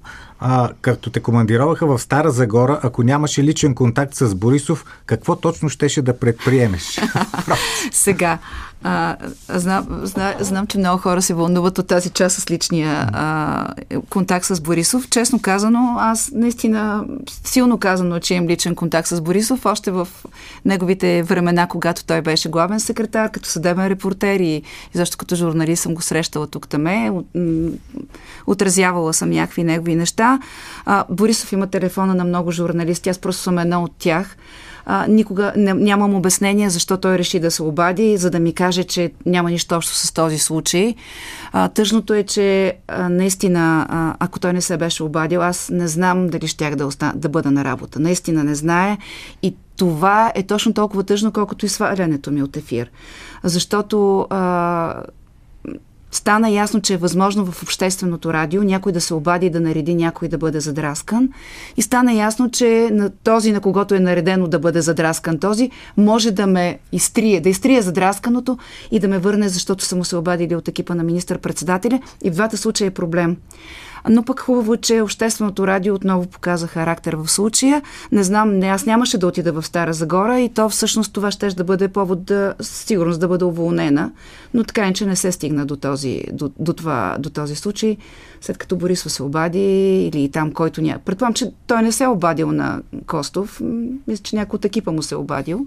А, 0.44 0.70
като 0.82 1.10
те 1.10 1.20
командироваха 1.20 1.88
в 1.88 2.00
Стара 2.00 2.32
Загора, 2.32 2.80
ако 2.84 3.04
нямаше 3.04 3.44
личен 3.44 3.76
контакт 3.76 4.16
с 4.16 4.36
Борисов, 4.36 4.86
какво 5.06 5.36
точно 5.36 5.70
щеше 5.70 6.02
да 6.02 6.20
предприемеш? 6.20 7.00
Сега, 7.92 8.38
а, 8.84 9.16
знам, 9.50 9.88
знам, 10.04 10.34
знам, 10.40 10.68
че 10.68 10.78
много 10.78 11.02
хора 11.02 11.22
се 11.22 11.34
вълнуват 11.34 11.78
от 11.78 11.88
тази 11.88 12.10
част 12.10 12.42
с 12.42 12.52
личния 12.52 13.10
а, 13.14 13.68
контакт 14.10 14.46
с 14.46 14.62
Борисов. 14.62 15.10
Честно 15.10 15.40
казано, 15.40 15.96
аз 16.00 16.32
наистина 16.34 17.06
силно 17.44 17.78
казано, 17.78 18.20
че 18.20 18.34
имам 18.34 18.50
личен 18.50 18.76
контакт 18.76 19.08
с 19.08 19.22
Борисов, 19.22 19.66
още 19.66 19.92
в 19.92 20.08
неговите 20.66 21.24
времена, 21.24 21.68
когато 21.68 22.06
той 22.06 22.22
беше 22.22 22.50
главен 22.50 22.71
секретар, 22.80 23.32
като 23.32 23.50
съдебен 23.50 23.88
репортер 23.88 24.40
и 24.40 24.62
защо 24.94 25.18
като 25.18 25.36
журналист 25.36 25.84
съм 25.84 25.94
го 25.94 26.02
срещала 26.02 26.48
тук 26.48 26.68
таме. 26.68 27.12
Отразявала 28.48 29.14
съм 29.14 29.30
някакви 29.30 29.64
негови 29.64 29.96
неща. 29.96 30.40
А, 30.86 31.06
Борисов 31.10 31.52
има 31.52 31.68
телефона 31.68 32.16
на 32.16 32.24
много 32.24 32.52
журналисти, 32.52 33.10
аз 33.10 33.20
просто 33.20 33.42
съм 33.42 33.58
една 33.58 33.84
от 33.84 33.92
тях 34.00 34.38
а, 34.86 35.08
никога 35.08 35.54
не, 35.58 35.74
нямам 35.74 36.16
обяснение 36.16 36.70
защо 36.70 36.98
той 36.98 37.18
реши 37.18 37.40
да 37.40 37.52
се 37.52 37.64
обади, 37.64 38.18
за 38.18 38.30
да 38.30 38.40
ми 38.40 38.54
каже, 38.54 38.84
че 38.84 39.12
няма 39.26 39.52
нищо 39.52 39.76
общо 39.76 39.94
с 39.96 40.14
този 40.14 40.38
случай. 40.38 40.96
А, 41.52 41.68
тъжното 41.68 42.14
е, 42.14 42.24
че 42.24 42.74
а, 42.88 43.10
наистина, 43.10 43.88
а, 43.90 44.16
ако 44.20 44.40
той 44.40 44.54
не 44.54 44.62
се 44.62 44.78
беше 44.78 45.04
обадил, 45.04 45.44
аз 45.44 45.70
не 45.70 45.88
знам 45.88 46.28
дали 46.28 46.48
щях 46.48 46.76
да, 46.76 46.86
оста... 46.86 47.14
да 47.16 47.30
бъда 47.30 47.52
на 47.52 47.64
работа. 47.64 48.00
Наистина 48.00 48.44
не 48.44 48.56
знае 48.56 48.98
и 49.44 49.56
това 49.78 50.32
е 50.36 50.44
точно 50.44 50.74
толкова 50.74 51.04
тъжно, 51.04 51.32
колкото 51.32 51.66
и 51.66 51.70
свалянето 51.70 52.32
ми 52.32 52.44
от 52.44 52.58
ефир. 52.58 52.92
Защото 53.44 54.28
а, 54.30 55.04
стана 56.12 56.50
ясно, 56.50 56.82
че 56.82 56.94
е 56.94 56.98
възможно 56.98 57.46
в 57.46 57.64
общественото 57.64 58.34
радио 58.34 58.64
някой 58.64 58.92
да 58.92 59.02
се 59.02 59.14
обади 59.14 59.50
да 59.50 59.60
нареди 59.60 59.96
някой 59.96 60.28
да 60.28 60.38
бъде 60.38 60.60
задраскан. 60.60 61.30
И 61.78 61.82
стана 61.82 62.14
ясно, 62.14 62.52
че 62.52 62.90
на 62.92 63.10
този, 63.10 63.52
на 63.52 63.62
когото 63.62 63.96
е 63.96 64.00
наредено 64.00 64.48
да 64.48 64.60
бъде 64.60 64.82
задраскан 64.82 65.40
този, 65.40 65.72
може 65.98 66.32
да 66.32 66.48
ме 66.48 66.80
изтрие, 66.92 67.42
да 67.42 67.50
изтрие 67.50 67.82
задрасканото 67.82 68.58
и 68.92 69.00
да 69.00 69.08
ме 69.08 69.20
върне, 69.20 69.50
защото 69.50 69.84
са 69.84 69.96
му 69.96 70.06
се 70.06 70.16
обадили 70.16 70.56
от 70.56 70.68
екипа 70.68 70.96
на 70.96 71.04
министър-председателя. 71.04 72.00
И 72.24 72.30
в 72.30 72.34
двата 72.34 72.58
случая 72.58 72.88
е 72.88 72.92
проблем. 72.92 73.38
Но 74.10 74.24
пък 74.24 74.40
хубаво, 74.40 74.78
че 74.78 75.02
Общественото 75.02 75.68
радио 75.68 75.96
отново 75.96 76.28
показа 76.28 76.68
характер 76.68 77.14
в 77.14 77.28
случая. 77.28 77.82
Не 78.12 78.24
знам, 78.24 78.60
не, 78.60 78.68
аз 78.68 78.86
нямаше 78.86 79.18
да 79.18 79.28
отида 79.28 79.54
в 79.54 79.66
Стара 79.66 79.94
Загора 79.94 80.40
и 80.40 80.50
то 80.50 80.70
всъщност 80.70 81.14
това 81.14 81.32
ще 81.32 81.48
да 81.48 81.64
бъде 81.64 81.88
повод 81.88 82.26
да, 82.26 82.54
сигурност 82.62 83.20
да 83.20 83.28
бъда 83.28 83.46
уволнена. 83.46 84.12
Но 84.54 84.64
така 84.64 84.94
че 84.94 85.06
не 85.06 85.16
се 85.16 85.32
стигна 85.32 85.66
до 85.66 85.76
този, 85.76 86.24
до, 86.32 86.52
до, 86.60 86.74
това, 86.74 87.16
до 87.20 87.30
този 87.30 87.56
случай. 87.56 87.98
След 88.42 88.58
като 88.58 88.76
Борисов 88.76 89.12
се 89.12 89.24
обади 89.24 90.06
или 90.08 90.32
там 90.32 90.52
който 90.52 90.82
ня... 90.82 91.00
Предполагам, 91.06 91.34
че 91.34 91.52
той 91.68 91.82
не 91.82 91.92
се 91.92 92.04
е 92.04 92.08
обадил 92.08 92.52
на 92.52 92.82
Костов. 93.08 93.62
Мисля, 94.08 94.24
че 94.24 94.36
някой 94.36 94.58
от 94.58 94.66
екипа 94.66 94.92
му 94.92 95.04
се 95.04 95.16
е 95.16 95.18
обадил. 95.18 95.66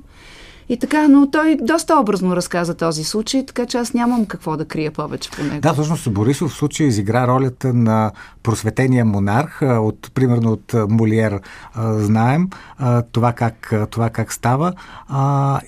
И 0.69 0.79
така, 0.79 1.09
но 1.09 1.31
той 1.31 1.59
доста 1.63 1.97
образно 1.97 2.37
разказа 2.37 2.75
този 2.75 3.05
случай, 3.05 3.47
така 3.47 3.67
че 3.67 3.79
аз 3.79 3.95
нямам 3.95 4.27
какво 4.27 4.57
да 4.57 4.65
крия 4.65 4.91
повече 4.91 5.31
по 5.31 5.43
него. 5.43 5.61
Да, 5.61 5.73
всъщност 5.73 6.13
Борисов 6.13 6.51
в 6.51 6.55
случая 6.55 6.87
изигра 6.87 7.27
ролята 7.27 7.75
на 7.75 8.13
просветения 8.43 9.05
монарх, 9.05 9.63
от, 9.63 10.11
примерно 10.15 10.53
от 10.53 10.75
Молиер 10.89 11.41
знаем 11.77 12.49
това 13.13 13.33
как, 13.33 13.73
това 13.91 14.11
как 14.11 14.33
става. 14.33 14.73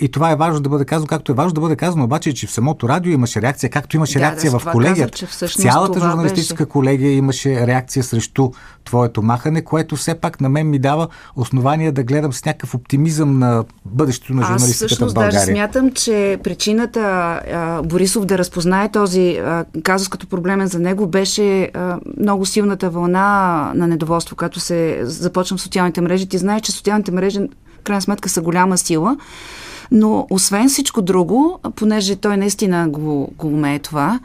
И 0.01 0.09
това 0.09 0.31
е 0.31 0.37
важно 0.37 0.61
да 0.61 0.69
бъде 0.69 0.85
казано, 0.85 1.07
както 1.07 1.33
е 1.33 1.35
важно 1.35 1.53
да 1.53 1.61
бъде 1.61 1.77
казано, 1.77 2.05
обаче, 2.05 2.35
че 2.35 2.47
в 2.47 2.53
самото 2.53 2.89
радио 2.89 3.13
имаше 3.13 3.43
реакция, 3.43 3.71
както 3.71 3.97
имаше 3.97 4.19
да, 4.19 4.21
реакция 4.21 4.51
да, 4.51 4.59
в 4.59 4.65
колегията. 4.73 5.27
Цялата 5.49 6.01
журналистическа 6.01 6.65
беше. 6.65 6.71
колегия 6.71 7.13
имаше 7.13 7.67
реакция 7.67 8.05
срещу 8.05 8.51
твоето 8.87 9.23
махане, 9.23 9.65
което 9.65 9.97
все 9.97 10.15
пак 10.15 10.41
на 10.41 10.49
мен 10.49 10.71
ми 10.71 10.79
дава 10.79 11.09
основание 11.37 11.93
да 11.93 12.03
гледам 12.03 12.33
с 12.33 12.45
някакъв 12.45 12.75
оптимизъм 12.75 13.39
на 13.39 13.65
бъдещето 13.85 14.35
на 14.35 14.43
журналистиката 14.43 14.85
Аз 14.85 14.89
всъщност 14.89 15.13
в 15.13 15.15
България. 15.15 15.41
даже 15.41 15.53
смятам, 15.53 15.91
че 15.91 16.39
причината 16.45 17.01
а, 17.01 17.83
Борисов 17.83 18.25
да 18.25 18.39
разпознае 18.39 18.89
този 18.89 19.37
а, 19.37 19.65
казус 19.83 20.09
като 20.09 20.27
проблемен 20.27 20.67
за 20.67 20.79
него 20.79 21.07
беше 21.07 21.71
а, 21.75 21.99
много 22.21 22.47
силната 22.47 22.91
вълна 22.91 23.27
на 23.75 23.87
недоволство, 23.87 24.37
като 24.37 24.61
се 24.61 25.01
започна 25.03 25.57
в 25.57 25.61
социалните 25.61 26.01
мрежи. 26.01 26.29
Ти 26.29 26.39
знаеш, 26.39 26.63
че 26.63 26.73
социалните 26.73 27.13
мрежи 27.13 27.39
в 27.81 27.83
крайна 27.85 28.03
сметка 28.03 28.29
са 28.29 28.43
голяма 28.43 28.79
сила. 28.79 29.17
Но 29.91 30.27
освен 30.31 30.69
всичко 30.69 31.03
друго, 31.03 31.59
понеже 31.77 32.17
той 32.17 32.37
наистина 32.37 32.89
го, 32.89 33.31
го 33.39 33.47
умее 33.47 33.79
това, 33.79 34.21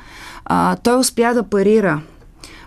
а, 0.45 0.75
той 0.75 0.99
успя 0.99 1.33
да 1.33 1.43
парира 1.43 2.01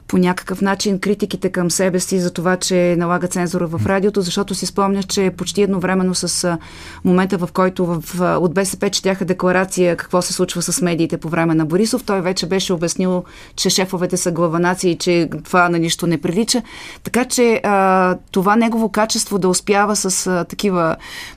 по 0.08 0.18
някакъв 0.18 0.60
начин 0.60 0.98
критиките 0.98 1.50
към 1.50 1.70
себе 1.70 2.00
си 2.00 2.20
за 2.20 2.30
това, 2.30 2.56
че 2.56 2.96
налага 2.98 3.28
цензура 3.28 3.66
в 3.66 3.86
радиото, 3.86 4.20
защото 4.20 4.54
си 4.54 4.66
спомняш, 4.66 5.04
че 5.04 5.30
почти 5.36 5.62
едновременно 5.62 6.14
с 6.14 6.58
момента, 7.04 7.38
в 7.38 7.48
който 7.52 7.86
в, 7.86 8.20
от 8.40 8.54
БСП 8.54 8.90
четяха 8.90 9.24
декларация 9.24 9.96
какво 9.96 10.22
се 10.22 10.32
случва 10.32 10.62
с 10.62 10.82
медиите 10.82 11.16
по 11.16 11.28
време 11.28 11.54
на 11.54 11.66
Борисов, 11.66 12.04
той 12.04 12.20
вече 12.20 12.46
беше 12.46 12.72
обяснил, 12.72 13.24
че 13.56 13.70
шефовете 13.70 14.16
са 14.16 14.32
главанаци 14.32 14.88
и 14.88 14.98
че 14.98 15.28
това 15.44 15.68
на 15.68 15.78
нищо 15.78 16.06
не 16.06 16.20
прилича. 16.20 16.62
Така 17.02 17.24
че 17.24 17.60
а, 17.64 18.16
това 18.30 18.56
негово 18.56 18.88
качество 18.88 19.38
да 19.38 19.48
успява 19.48 19.96
с 19.96 20.26
а, 20.26 20.44
такива 20.44 20.96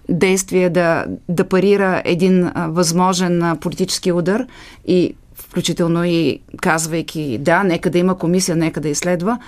действия 0.10 0.70
да, 0.70 1.06
да 1.30 1.44
парира 1.44 2.02
един 2.06 2.52
а, 2.54 2.68
възможен 2.68 3.44
а, 3.44 3.56
политически 3.56 4.12
удар 4.12 4.46
и 4.88 5.16
включително 5.50 6.04
и 6.06 6.40
казвайки 6.62 7.38
да, 7.38 7.64
нека 7.64 7.90
да 7.90 7.98
има 7.98 8.18
комисия, 8.18 8.56
нека 8.56 8.82
да 8.82 8.90
изследва, 8.90 9.40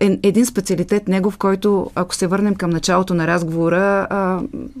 е 0.00 0.18
един 0.22 0.46
специалитет 0.46 1.08
негов, 1.08 1.36
който, 1.36 1.90
ако 1.94 2.14
се 2.14 2.26
върнем 2.26 2.54
към 2.54 2.70
началото 2.70 3.14
на 3.14 3.26
разговора, 3.26 4.06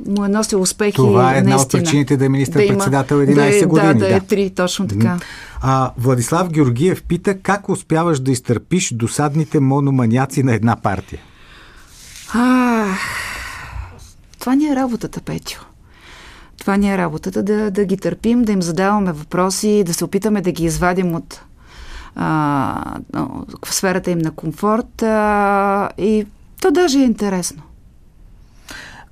му 0.06 0.24
е 0.24 0.28
носил 0.28 0.60
успехи. 0.60 0.96
Това 0.96 1.34
е 1.34 1.38
една 1.38 1.50
наистина. 1.50 1.80
от 1.80 1.84
причините 1.84 2.16
да 2.16 2.24
е 2.24 2.28
министър-председател 2.28 3.18
да 3.18 3.26
11 3.26 3.34
да 3.34 3.58
е, 3.58 3.62
години. 3.62 3.94
Да, 3.94 4.08
да, 4.08 4.16
е 4.16 4.20
три, 4.20 4.50
точно 4.50 4.88
така. 4.88 5.18
А, 5.60 5.90
Владислав 5.98 6.48
Георгиев 6.48 7.02
пита 7.02 7.38
как 7.38 7.68
успяваш 7.68 8.20
да 8.20 8.32
изтърпиш 8.32 8.94
досадните 8.94 9.60
мономаняци 9.60 10.42
на 10.42 10.54
една 10.54 10.76
партия? 10.76 11.20
А, 12.34 12.86
това 14.40 14.54
ни 14.54 14.66
е 14.66 14.76
работата, 14.76 15.20
Петю. 15.20 15.73
Това 16.64 16.76
ни 16.76 16.92
е 16.92 16.98
работата 16.98 17.42
да, 17.42 17.70
да 17.70 17.84
ги 17.84 17.96
търпим, 17.96 18.42
да 18.42 18.52
им 18.52 18.62
задаваме 18.62 19.12
въпроси, 19.12 19.82
да 19.86 19.94
се 19.94 20.04
опитаме 20.04 20.40
да 20.40 20.52
ги 20.52 20.64
извадим 20.64 21.14
от 21.14 21.40
а, 22.16 22.98
сферата 23.66 24.10
им 24.10 24.18
на 24.18 24.30
комфорт 24.30 25.02
а, 25.02 25.90
и 25.98 26.26
то 26.62 26.70
даже 26.70 26.98
е 26.98 27.02
интересно. 27.02 27.62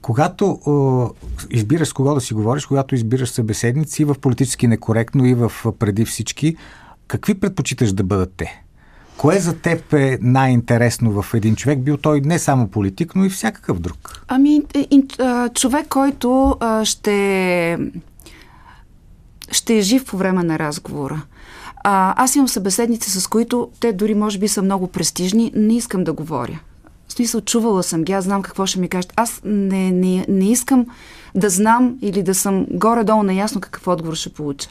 Когато 0.03 0.59
о, 0.67 1.09
избираш 1.51 1.89
с 1.89 1.93
кого 1.93 2.15
да 2.15 2.21
си 2.21 2.35
говориш, 2.35 2.67
когато 2.67 2.95
избираш 2.95 3.31
събеседници 3.31 4.05
в 4.05 4.15
политически 4.21 4.67
некоректно 4.67 5.27
и 5.27 5.35
в 5.35 5.53
преди 5.79 6.05
всички, 6.05 6.57
какви 7.07 7.41
предпочиташ 7.41 7.93
да 7.93 8.05
бъдат 8.05 8.33
те? 8.37 8.62
Кое 9.23 9.39
за 9.39 9.55
теб 9.57 9.93
е 9.93 10.19
най-интересно 10.23 11.23
в 11.23 11.35
един 11.35 11.57
човек, 11.57 11.81
бил 11.81 11.97
той 11.97 12.21
не 12.21 12.39
само 12.39 12.69
политик, 12.69 13.17
но 13.17 13.25
и 13.25 13.29
всякакъв 13.29 13.79
друг? 13.79 14.25
Ами, 14.29 14.63
е, 14.75 15.03
човек, 15.55 15.89
който 15.89 16.57
ще, 16.85 17.79
ще 19.51 19.79
е 19.79 19.83
жив 19.83 20.05
по 20.05 20.17
време 20.17 20.43
на 20.43 20.59
разговора. 20.59 21.23
Аз 21.85 22.37
имам 22.37 22.49
събеседници, 22.49 23.11
с 23.11 23.27
които 23.27 23.71
те 23.81 23.93
дори 23.93 24.15
може 24.15 24.39
би 24.39 24.49
са 24.49 24.63
много 24.63 24.87
престижни, 24.87 25.53
не 25.55 25.77
искам 25.77 26.05
да 26.05 26.13
говоря. 26.13 26.61
В 27.09 27.13
смисъл, 27.13 27.41
чувала 27.41 27.83
съм 27.83 28.05
ги, 28.05 28.13
аз 28.13 28.25
знам 28.25 28.43
какво 28.43 28.67
ще 28.67 28.81
ми 28.81 28.89
кажат. 28.89 29.13
Аз 29.17 29.41
не, 29.45 29.91
не, 29.91 30.27
не 30.29 30.51
искам 30.51 30.87
да 31.35 31.51
знам 31.51 31.99
или 32.03 32.23
да 32.23 32.35
съм 32.35 32.67
горе-долу 32.71 33.23
наясно 33.23 33.61
какъв 33.61 33.89
отговор 33.89 34.15
ще 34.15 34.33
получа. 34.33 34.69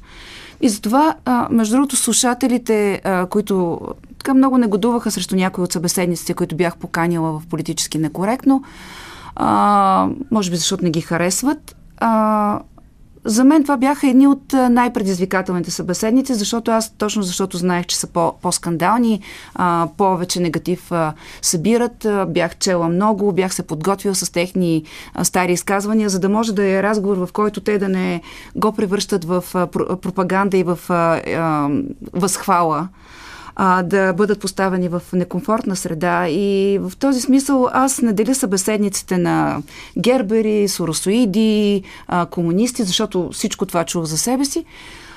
И 0.61 0.69
затова, 0.69 1.15
между 1.51 1.75
другото, 1.75 1.95
слушателите, 1.95 3.01
които 3.29 3.79
така 4.21 4.33
много 4.33 4.57
негодуваха 4.57 5.11
срещу 5.11 5.35
някои 5.35 5.63
от 5.63 5.71
събеседниците, 5.71 6.33
които 6.33 6.55
бях 6.55 6.77
поканила 6.77 7.39
в 7.39 7.47
политически 7.49 7.97
некоректно, 7.97 8.63
а, 9.35 10.09
може 10.31 10.51
би 10.51 10.57
защото 10.57 10.83
не 10.83 10.89
ги 10.89 11.01
харесват, 11.01 11.75
а, 11.97 12.59
за 13.25 13.43
мен 13.43 13.63
това 13.63 13.77
бяха 13.77 14.07
едни 14.07 14.27
от 14.27 14.53
най-предизвикателните 14.53 15.71
събеседници, 15.71 16.33
защото 16.33 16.71
аз, 16.71 16.89
точно 16.89 17.23
защото 17.23 17.57
знаех, 17.57 17.85
че 17.85 17.97
са 17.97 18.07
по- 18.07 18.33
по-скандални, 18.41 19.21
повече 19.97 20.39
негатив 20.39 20.91
а, 20.91 21.13
събират, 21.41 22.07
бях 22.27 22.57
чела 22.57 22.89
много, 22.89 23.31
бях 23.31 23.53
се 23.53 23.63
подготвила 23.63 24.15
с 24.15 24.31
техни 24.31 24.83
стари 25.23 25.51
изказвания, 25.51 26.09
за 26.09 26.19
да 26.19 26.29
може 26.29 26.55
да 26.55 26.65
е 26.65 26.83
разговор, 26.83 27.17
в 27.17 27.29
който 27.33 27.61
те 27.61 27.77
да 27.77 27.89
не 27.89 28.21
го 28.55 28.71
превръщат 28.71 29.25
в 29.25 29.43
пропаганда 30.01 30.57
и 30.57 30.63
в 30.63 30.79
възхвала 32.13 32.87
а, 33.55 33.83
да 33.83 34.13
бъдат 34.13 34.39
поставени 34.39 34.89
в 34.89 35.01
некомфортна 35.13 35.75
среда. 35.75 36.27
И 36.29 36.77
в 36.81 36.91
този 36.99 37.21
смисъл 37.21 37.69
аз 37.73 38.01
не 38.01 38.13
деля 38.13 38.35
събеседниците 38.35 39.17
на 39.17 39.61
гербери, 39.99 40.67
соросоиди, 40.67 41.83
а, 42.07 42.25
комунисти, 42.25 42.83
защото 42.83 43.29
всичко 43.33 43.65
това 43.65 43.83
чух 43.83 44.05
за 44.05 44.17
себе 44.17 44.45
си. 44.45 44.65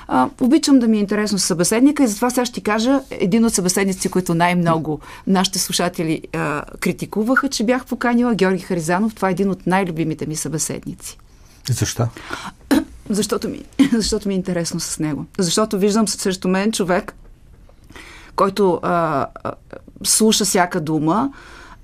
А, 0.07 0.29
обичам 0.41 0.79
да 0.79 0.87
ми 0.87 0.97
е 0.97 0.99
интересно 0.99 1.39
събеседника 1.39 2.03
и 2.03 2.07
затова 2.07 2.29
сега 2.29 2.45
ще 2.45 2.61
кажа 2.61 3.01
един 3.09 3.45
от 3.45 3.53
събеседниците, 3.53 4.09
които 4.09 4.35
най-много 4.35 4.99
нашите 5.27 5.59
слушатели 5.59 6.21
а, 6.33 6.63
критикуваха, 6.79 7.49
че 7.49 7.63
бях 7.63 7.85
поканила 7.85 8.35
Георги 8.35 8.61
Харизанов. 8.61 9.15
Това 9.15 9.27
е 9.27 9.31
един 9.31 9.49
от 9.49 9.67
най-любимите 9.67 10.25
ми 10.25 10.35
събеседници. 10.35 11.17
Защо? 11.69 12.07
Защото 13.09 13.49
ми, 13.49 13.61
защото 13.93 14.27
ми 14.27 14.33
е 14.33 14.37
интересно 14.37 14.79
с 14.79 14.99
него. 14.99 15.25
Защото 15.37 15.79
виждам 15.79 16.07
срещу 16.07 16.47
мен 16.47 16.71
човек, 16.71 17.15
който 18.35 18.79
а, 18.83 19.27
а, 19.43 19.51
слуша 20.03 20.45
всяка 20.45 20.81
дума, 20.81 21.31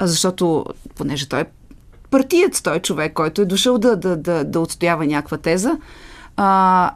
защото, 0.01 0.65
понеже 0.95 1.29
той 1.29 1.39
е 1.39 1.45
партиец, 2.11 2.61
той 2.61 2.75
е 2.75 2.79
човек, 2.81 3.13
който 3.13 3.41
е 3.41 3.45
дошъл 3.45 3.77
да, 3.77 3.95
да, 3.95 4.17
да, 4.17 4.43
да 4.43 4.59
отстоява 4.59 5.05
някаква 5.05 5.37
теза, 5.37 5.77
а, 6.37 6.91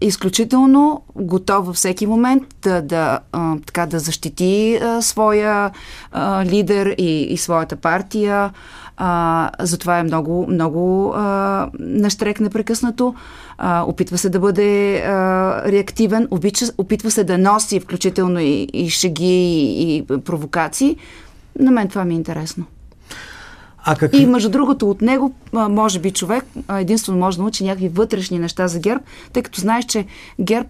изключително 0.00 1.02
готов 1.16 1.66
във 1.66 1.76
всеки 1.76 2.06
момент 2.06 2.42
да, 2.62 2.82
да, 2.82 3.20
а, 3.32 3.56
така, 3.66 3.86
да 3.86 3.98
защити 3.98 4.78
а, 4.82 5.02
своя 5.02 5.70
а, 6.12 6.44
лидер 6.44 6.94
и, 6.98 7.22
и 7.22 7.36
своята 7.36 7.76
партия. 7.76 8.50
А, 8.96 9.50
затова 9.58 9.98
е 9.98 10.02
много, 10.02 10.46
много 10.48 11.12
а, 11.16 11.70
наштрек 11.78 12.40
непрекъснато. 12.40 13.14
А, 13.58 13.82
опитва 13.82 14.18
се 14.18 14.30
да 14.30 14.40
бъде 14.40 14.98
а, 14.98 15.62
реактивен, 15.72 16.28
обича, 16.30 16.66
опитва 16.78 17.10
се 17.10 17.24
да 17.24 17.38
носи 17.38 17.80
включително 17.80 18.40
и, 18.40 18.68
и 18.72 18.90
шеги 18.90 19.24
и, 19.24 19.96
и 19.96 20.02
провокации. 20.02 20.96
На 21.58 21.70
мен 21.70 21.88
това 21.88 22.04
ми 22.04 22.14
е 22.14 22.16
интересно. 22.16 22.64
А 23.84 23.96
какви... 23.96 24.22
И 24.22 24.26
между 24.26 24.48
другото 24.48 24.90
от 24.90 25.00
него, 25.02 25.34
може 25.52 25.98
би 25.98 26.10
човек 26.10 26.44
единствено 26.72 27.18
може 27.18 27.36
да 27.36 27.42
научи 27.42 27.64
някакви 27.64 27.88
вътрешни 27.88 28.38
неща 28.38 28.68
за 28.68 28.78
ГЕРБ, 28.78 29.04
тъй 29.32 29.42
като 29.42 29.60
знаеш, 29.60 29.84
че 29.84 30.06
ГЕРБ 30.40 30.68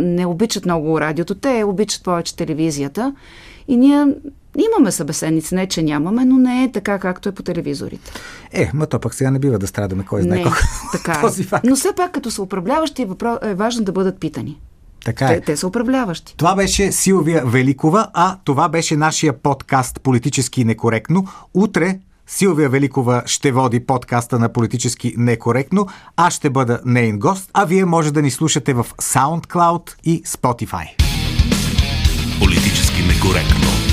не 0.00 0.26
обичат 0.26 0.64
много 0.64 1.00
радиото, 1.00 1.34
те 1.34 1.64
обичат 1.64 2.04
повече 2.04 2.36
телевизията. 2.36 3.14
И 3.68 3.76
ние 3.76 4.06
Имаме 4.58 4.92
събеседници, 4.92 5.54
не 5.54 5.66
че 5.66 5.82
нямаме, 5.82 6.24
но 6.24 6.36
не 6.36 6.64
е 6.64 6.72
така, 6.72 6.98
както 6.98 7.28
е 7.28 7.32
по 7.32 7.42
телевизорите. 7.42 8.12
Е, 8.52 8.70
ма 8.74 8.86
то 8.86 8.98
пък 8.98 9.14
сега 9.14 9.30
не 9.30 9.38
бива 9.38 9.58
да 9.58 9.66
страдаме, 9.66 10.04
кой 10.04 10.22
знае 10.22 10.42
колко. 10.42 10.58
Така 10.92 11.12
е. 11.12 11.20
този 11.20 11.44
факт. 11.44 11.64
Но 11.68 11.76
все 11.76 11.88
пак, 11.96 12.12
като 12.12 12.30
са 12.30 12.42
управляващи, 12.42 13.06
е 13.42 13.54
важно 13.54 13.84
да 13.84 13.92
бъдат 13.92 14.20
питани. 14.20 14.60
Така 15.04 15.26
е. 15.26 15.34
Те, 15.34 15.40
те 15.40 15.56
са 15.56 15.66
управляващи. 15.66 16.34
Това 16.36 16.54
беше 16.54 16.92
Силвия 16.92 17.44
Великова, 17.46 18.08
а 18.14 18.36
това 18.44 18.68
беше 18.68 18.96
нашия 18.96 19.32
подкаст 19.32 20.00
Политически 20.00 20.64
некоректно. 20.64 21.26
Утре 21.54 21.98
Силвия 22.30 22.68
Великова 22.68 23.22
ще 23.26 23.52
води 23.52 23.86
подкаста 23.86 24.38
на 24.38 24.52
Политически 24.52 25.14
некоректно. 25.16 25.86
Аз 26.16 26.34
ще 26.34 26.50
бъда 26.50 26.80
нейн 26.84 27.18
гост, 27.18 27.50
а 27.54 27.64
вие 27.64 27.84
може 27.84 28.12
да 28.12 28.22
ни 28.22 28.30
слушате 28.30 28.74
в 28.74 28.86
SoundCloud 29.02 29.94
и 30.04 30.22
Spotify. 30.22 30.86
Политически 32.40 33.02
некоректно. 33.02 33.87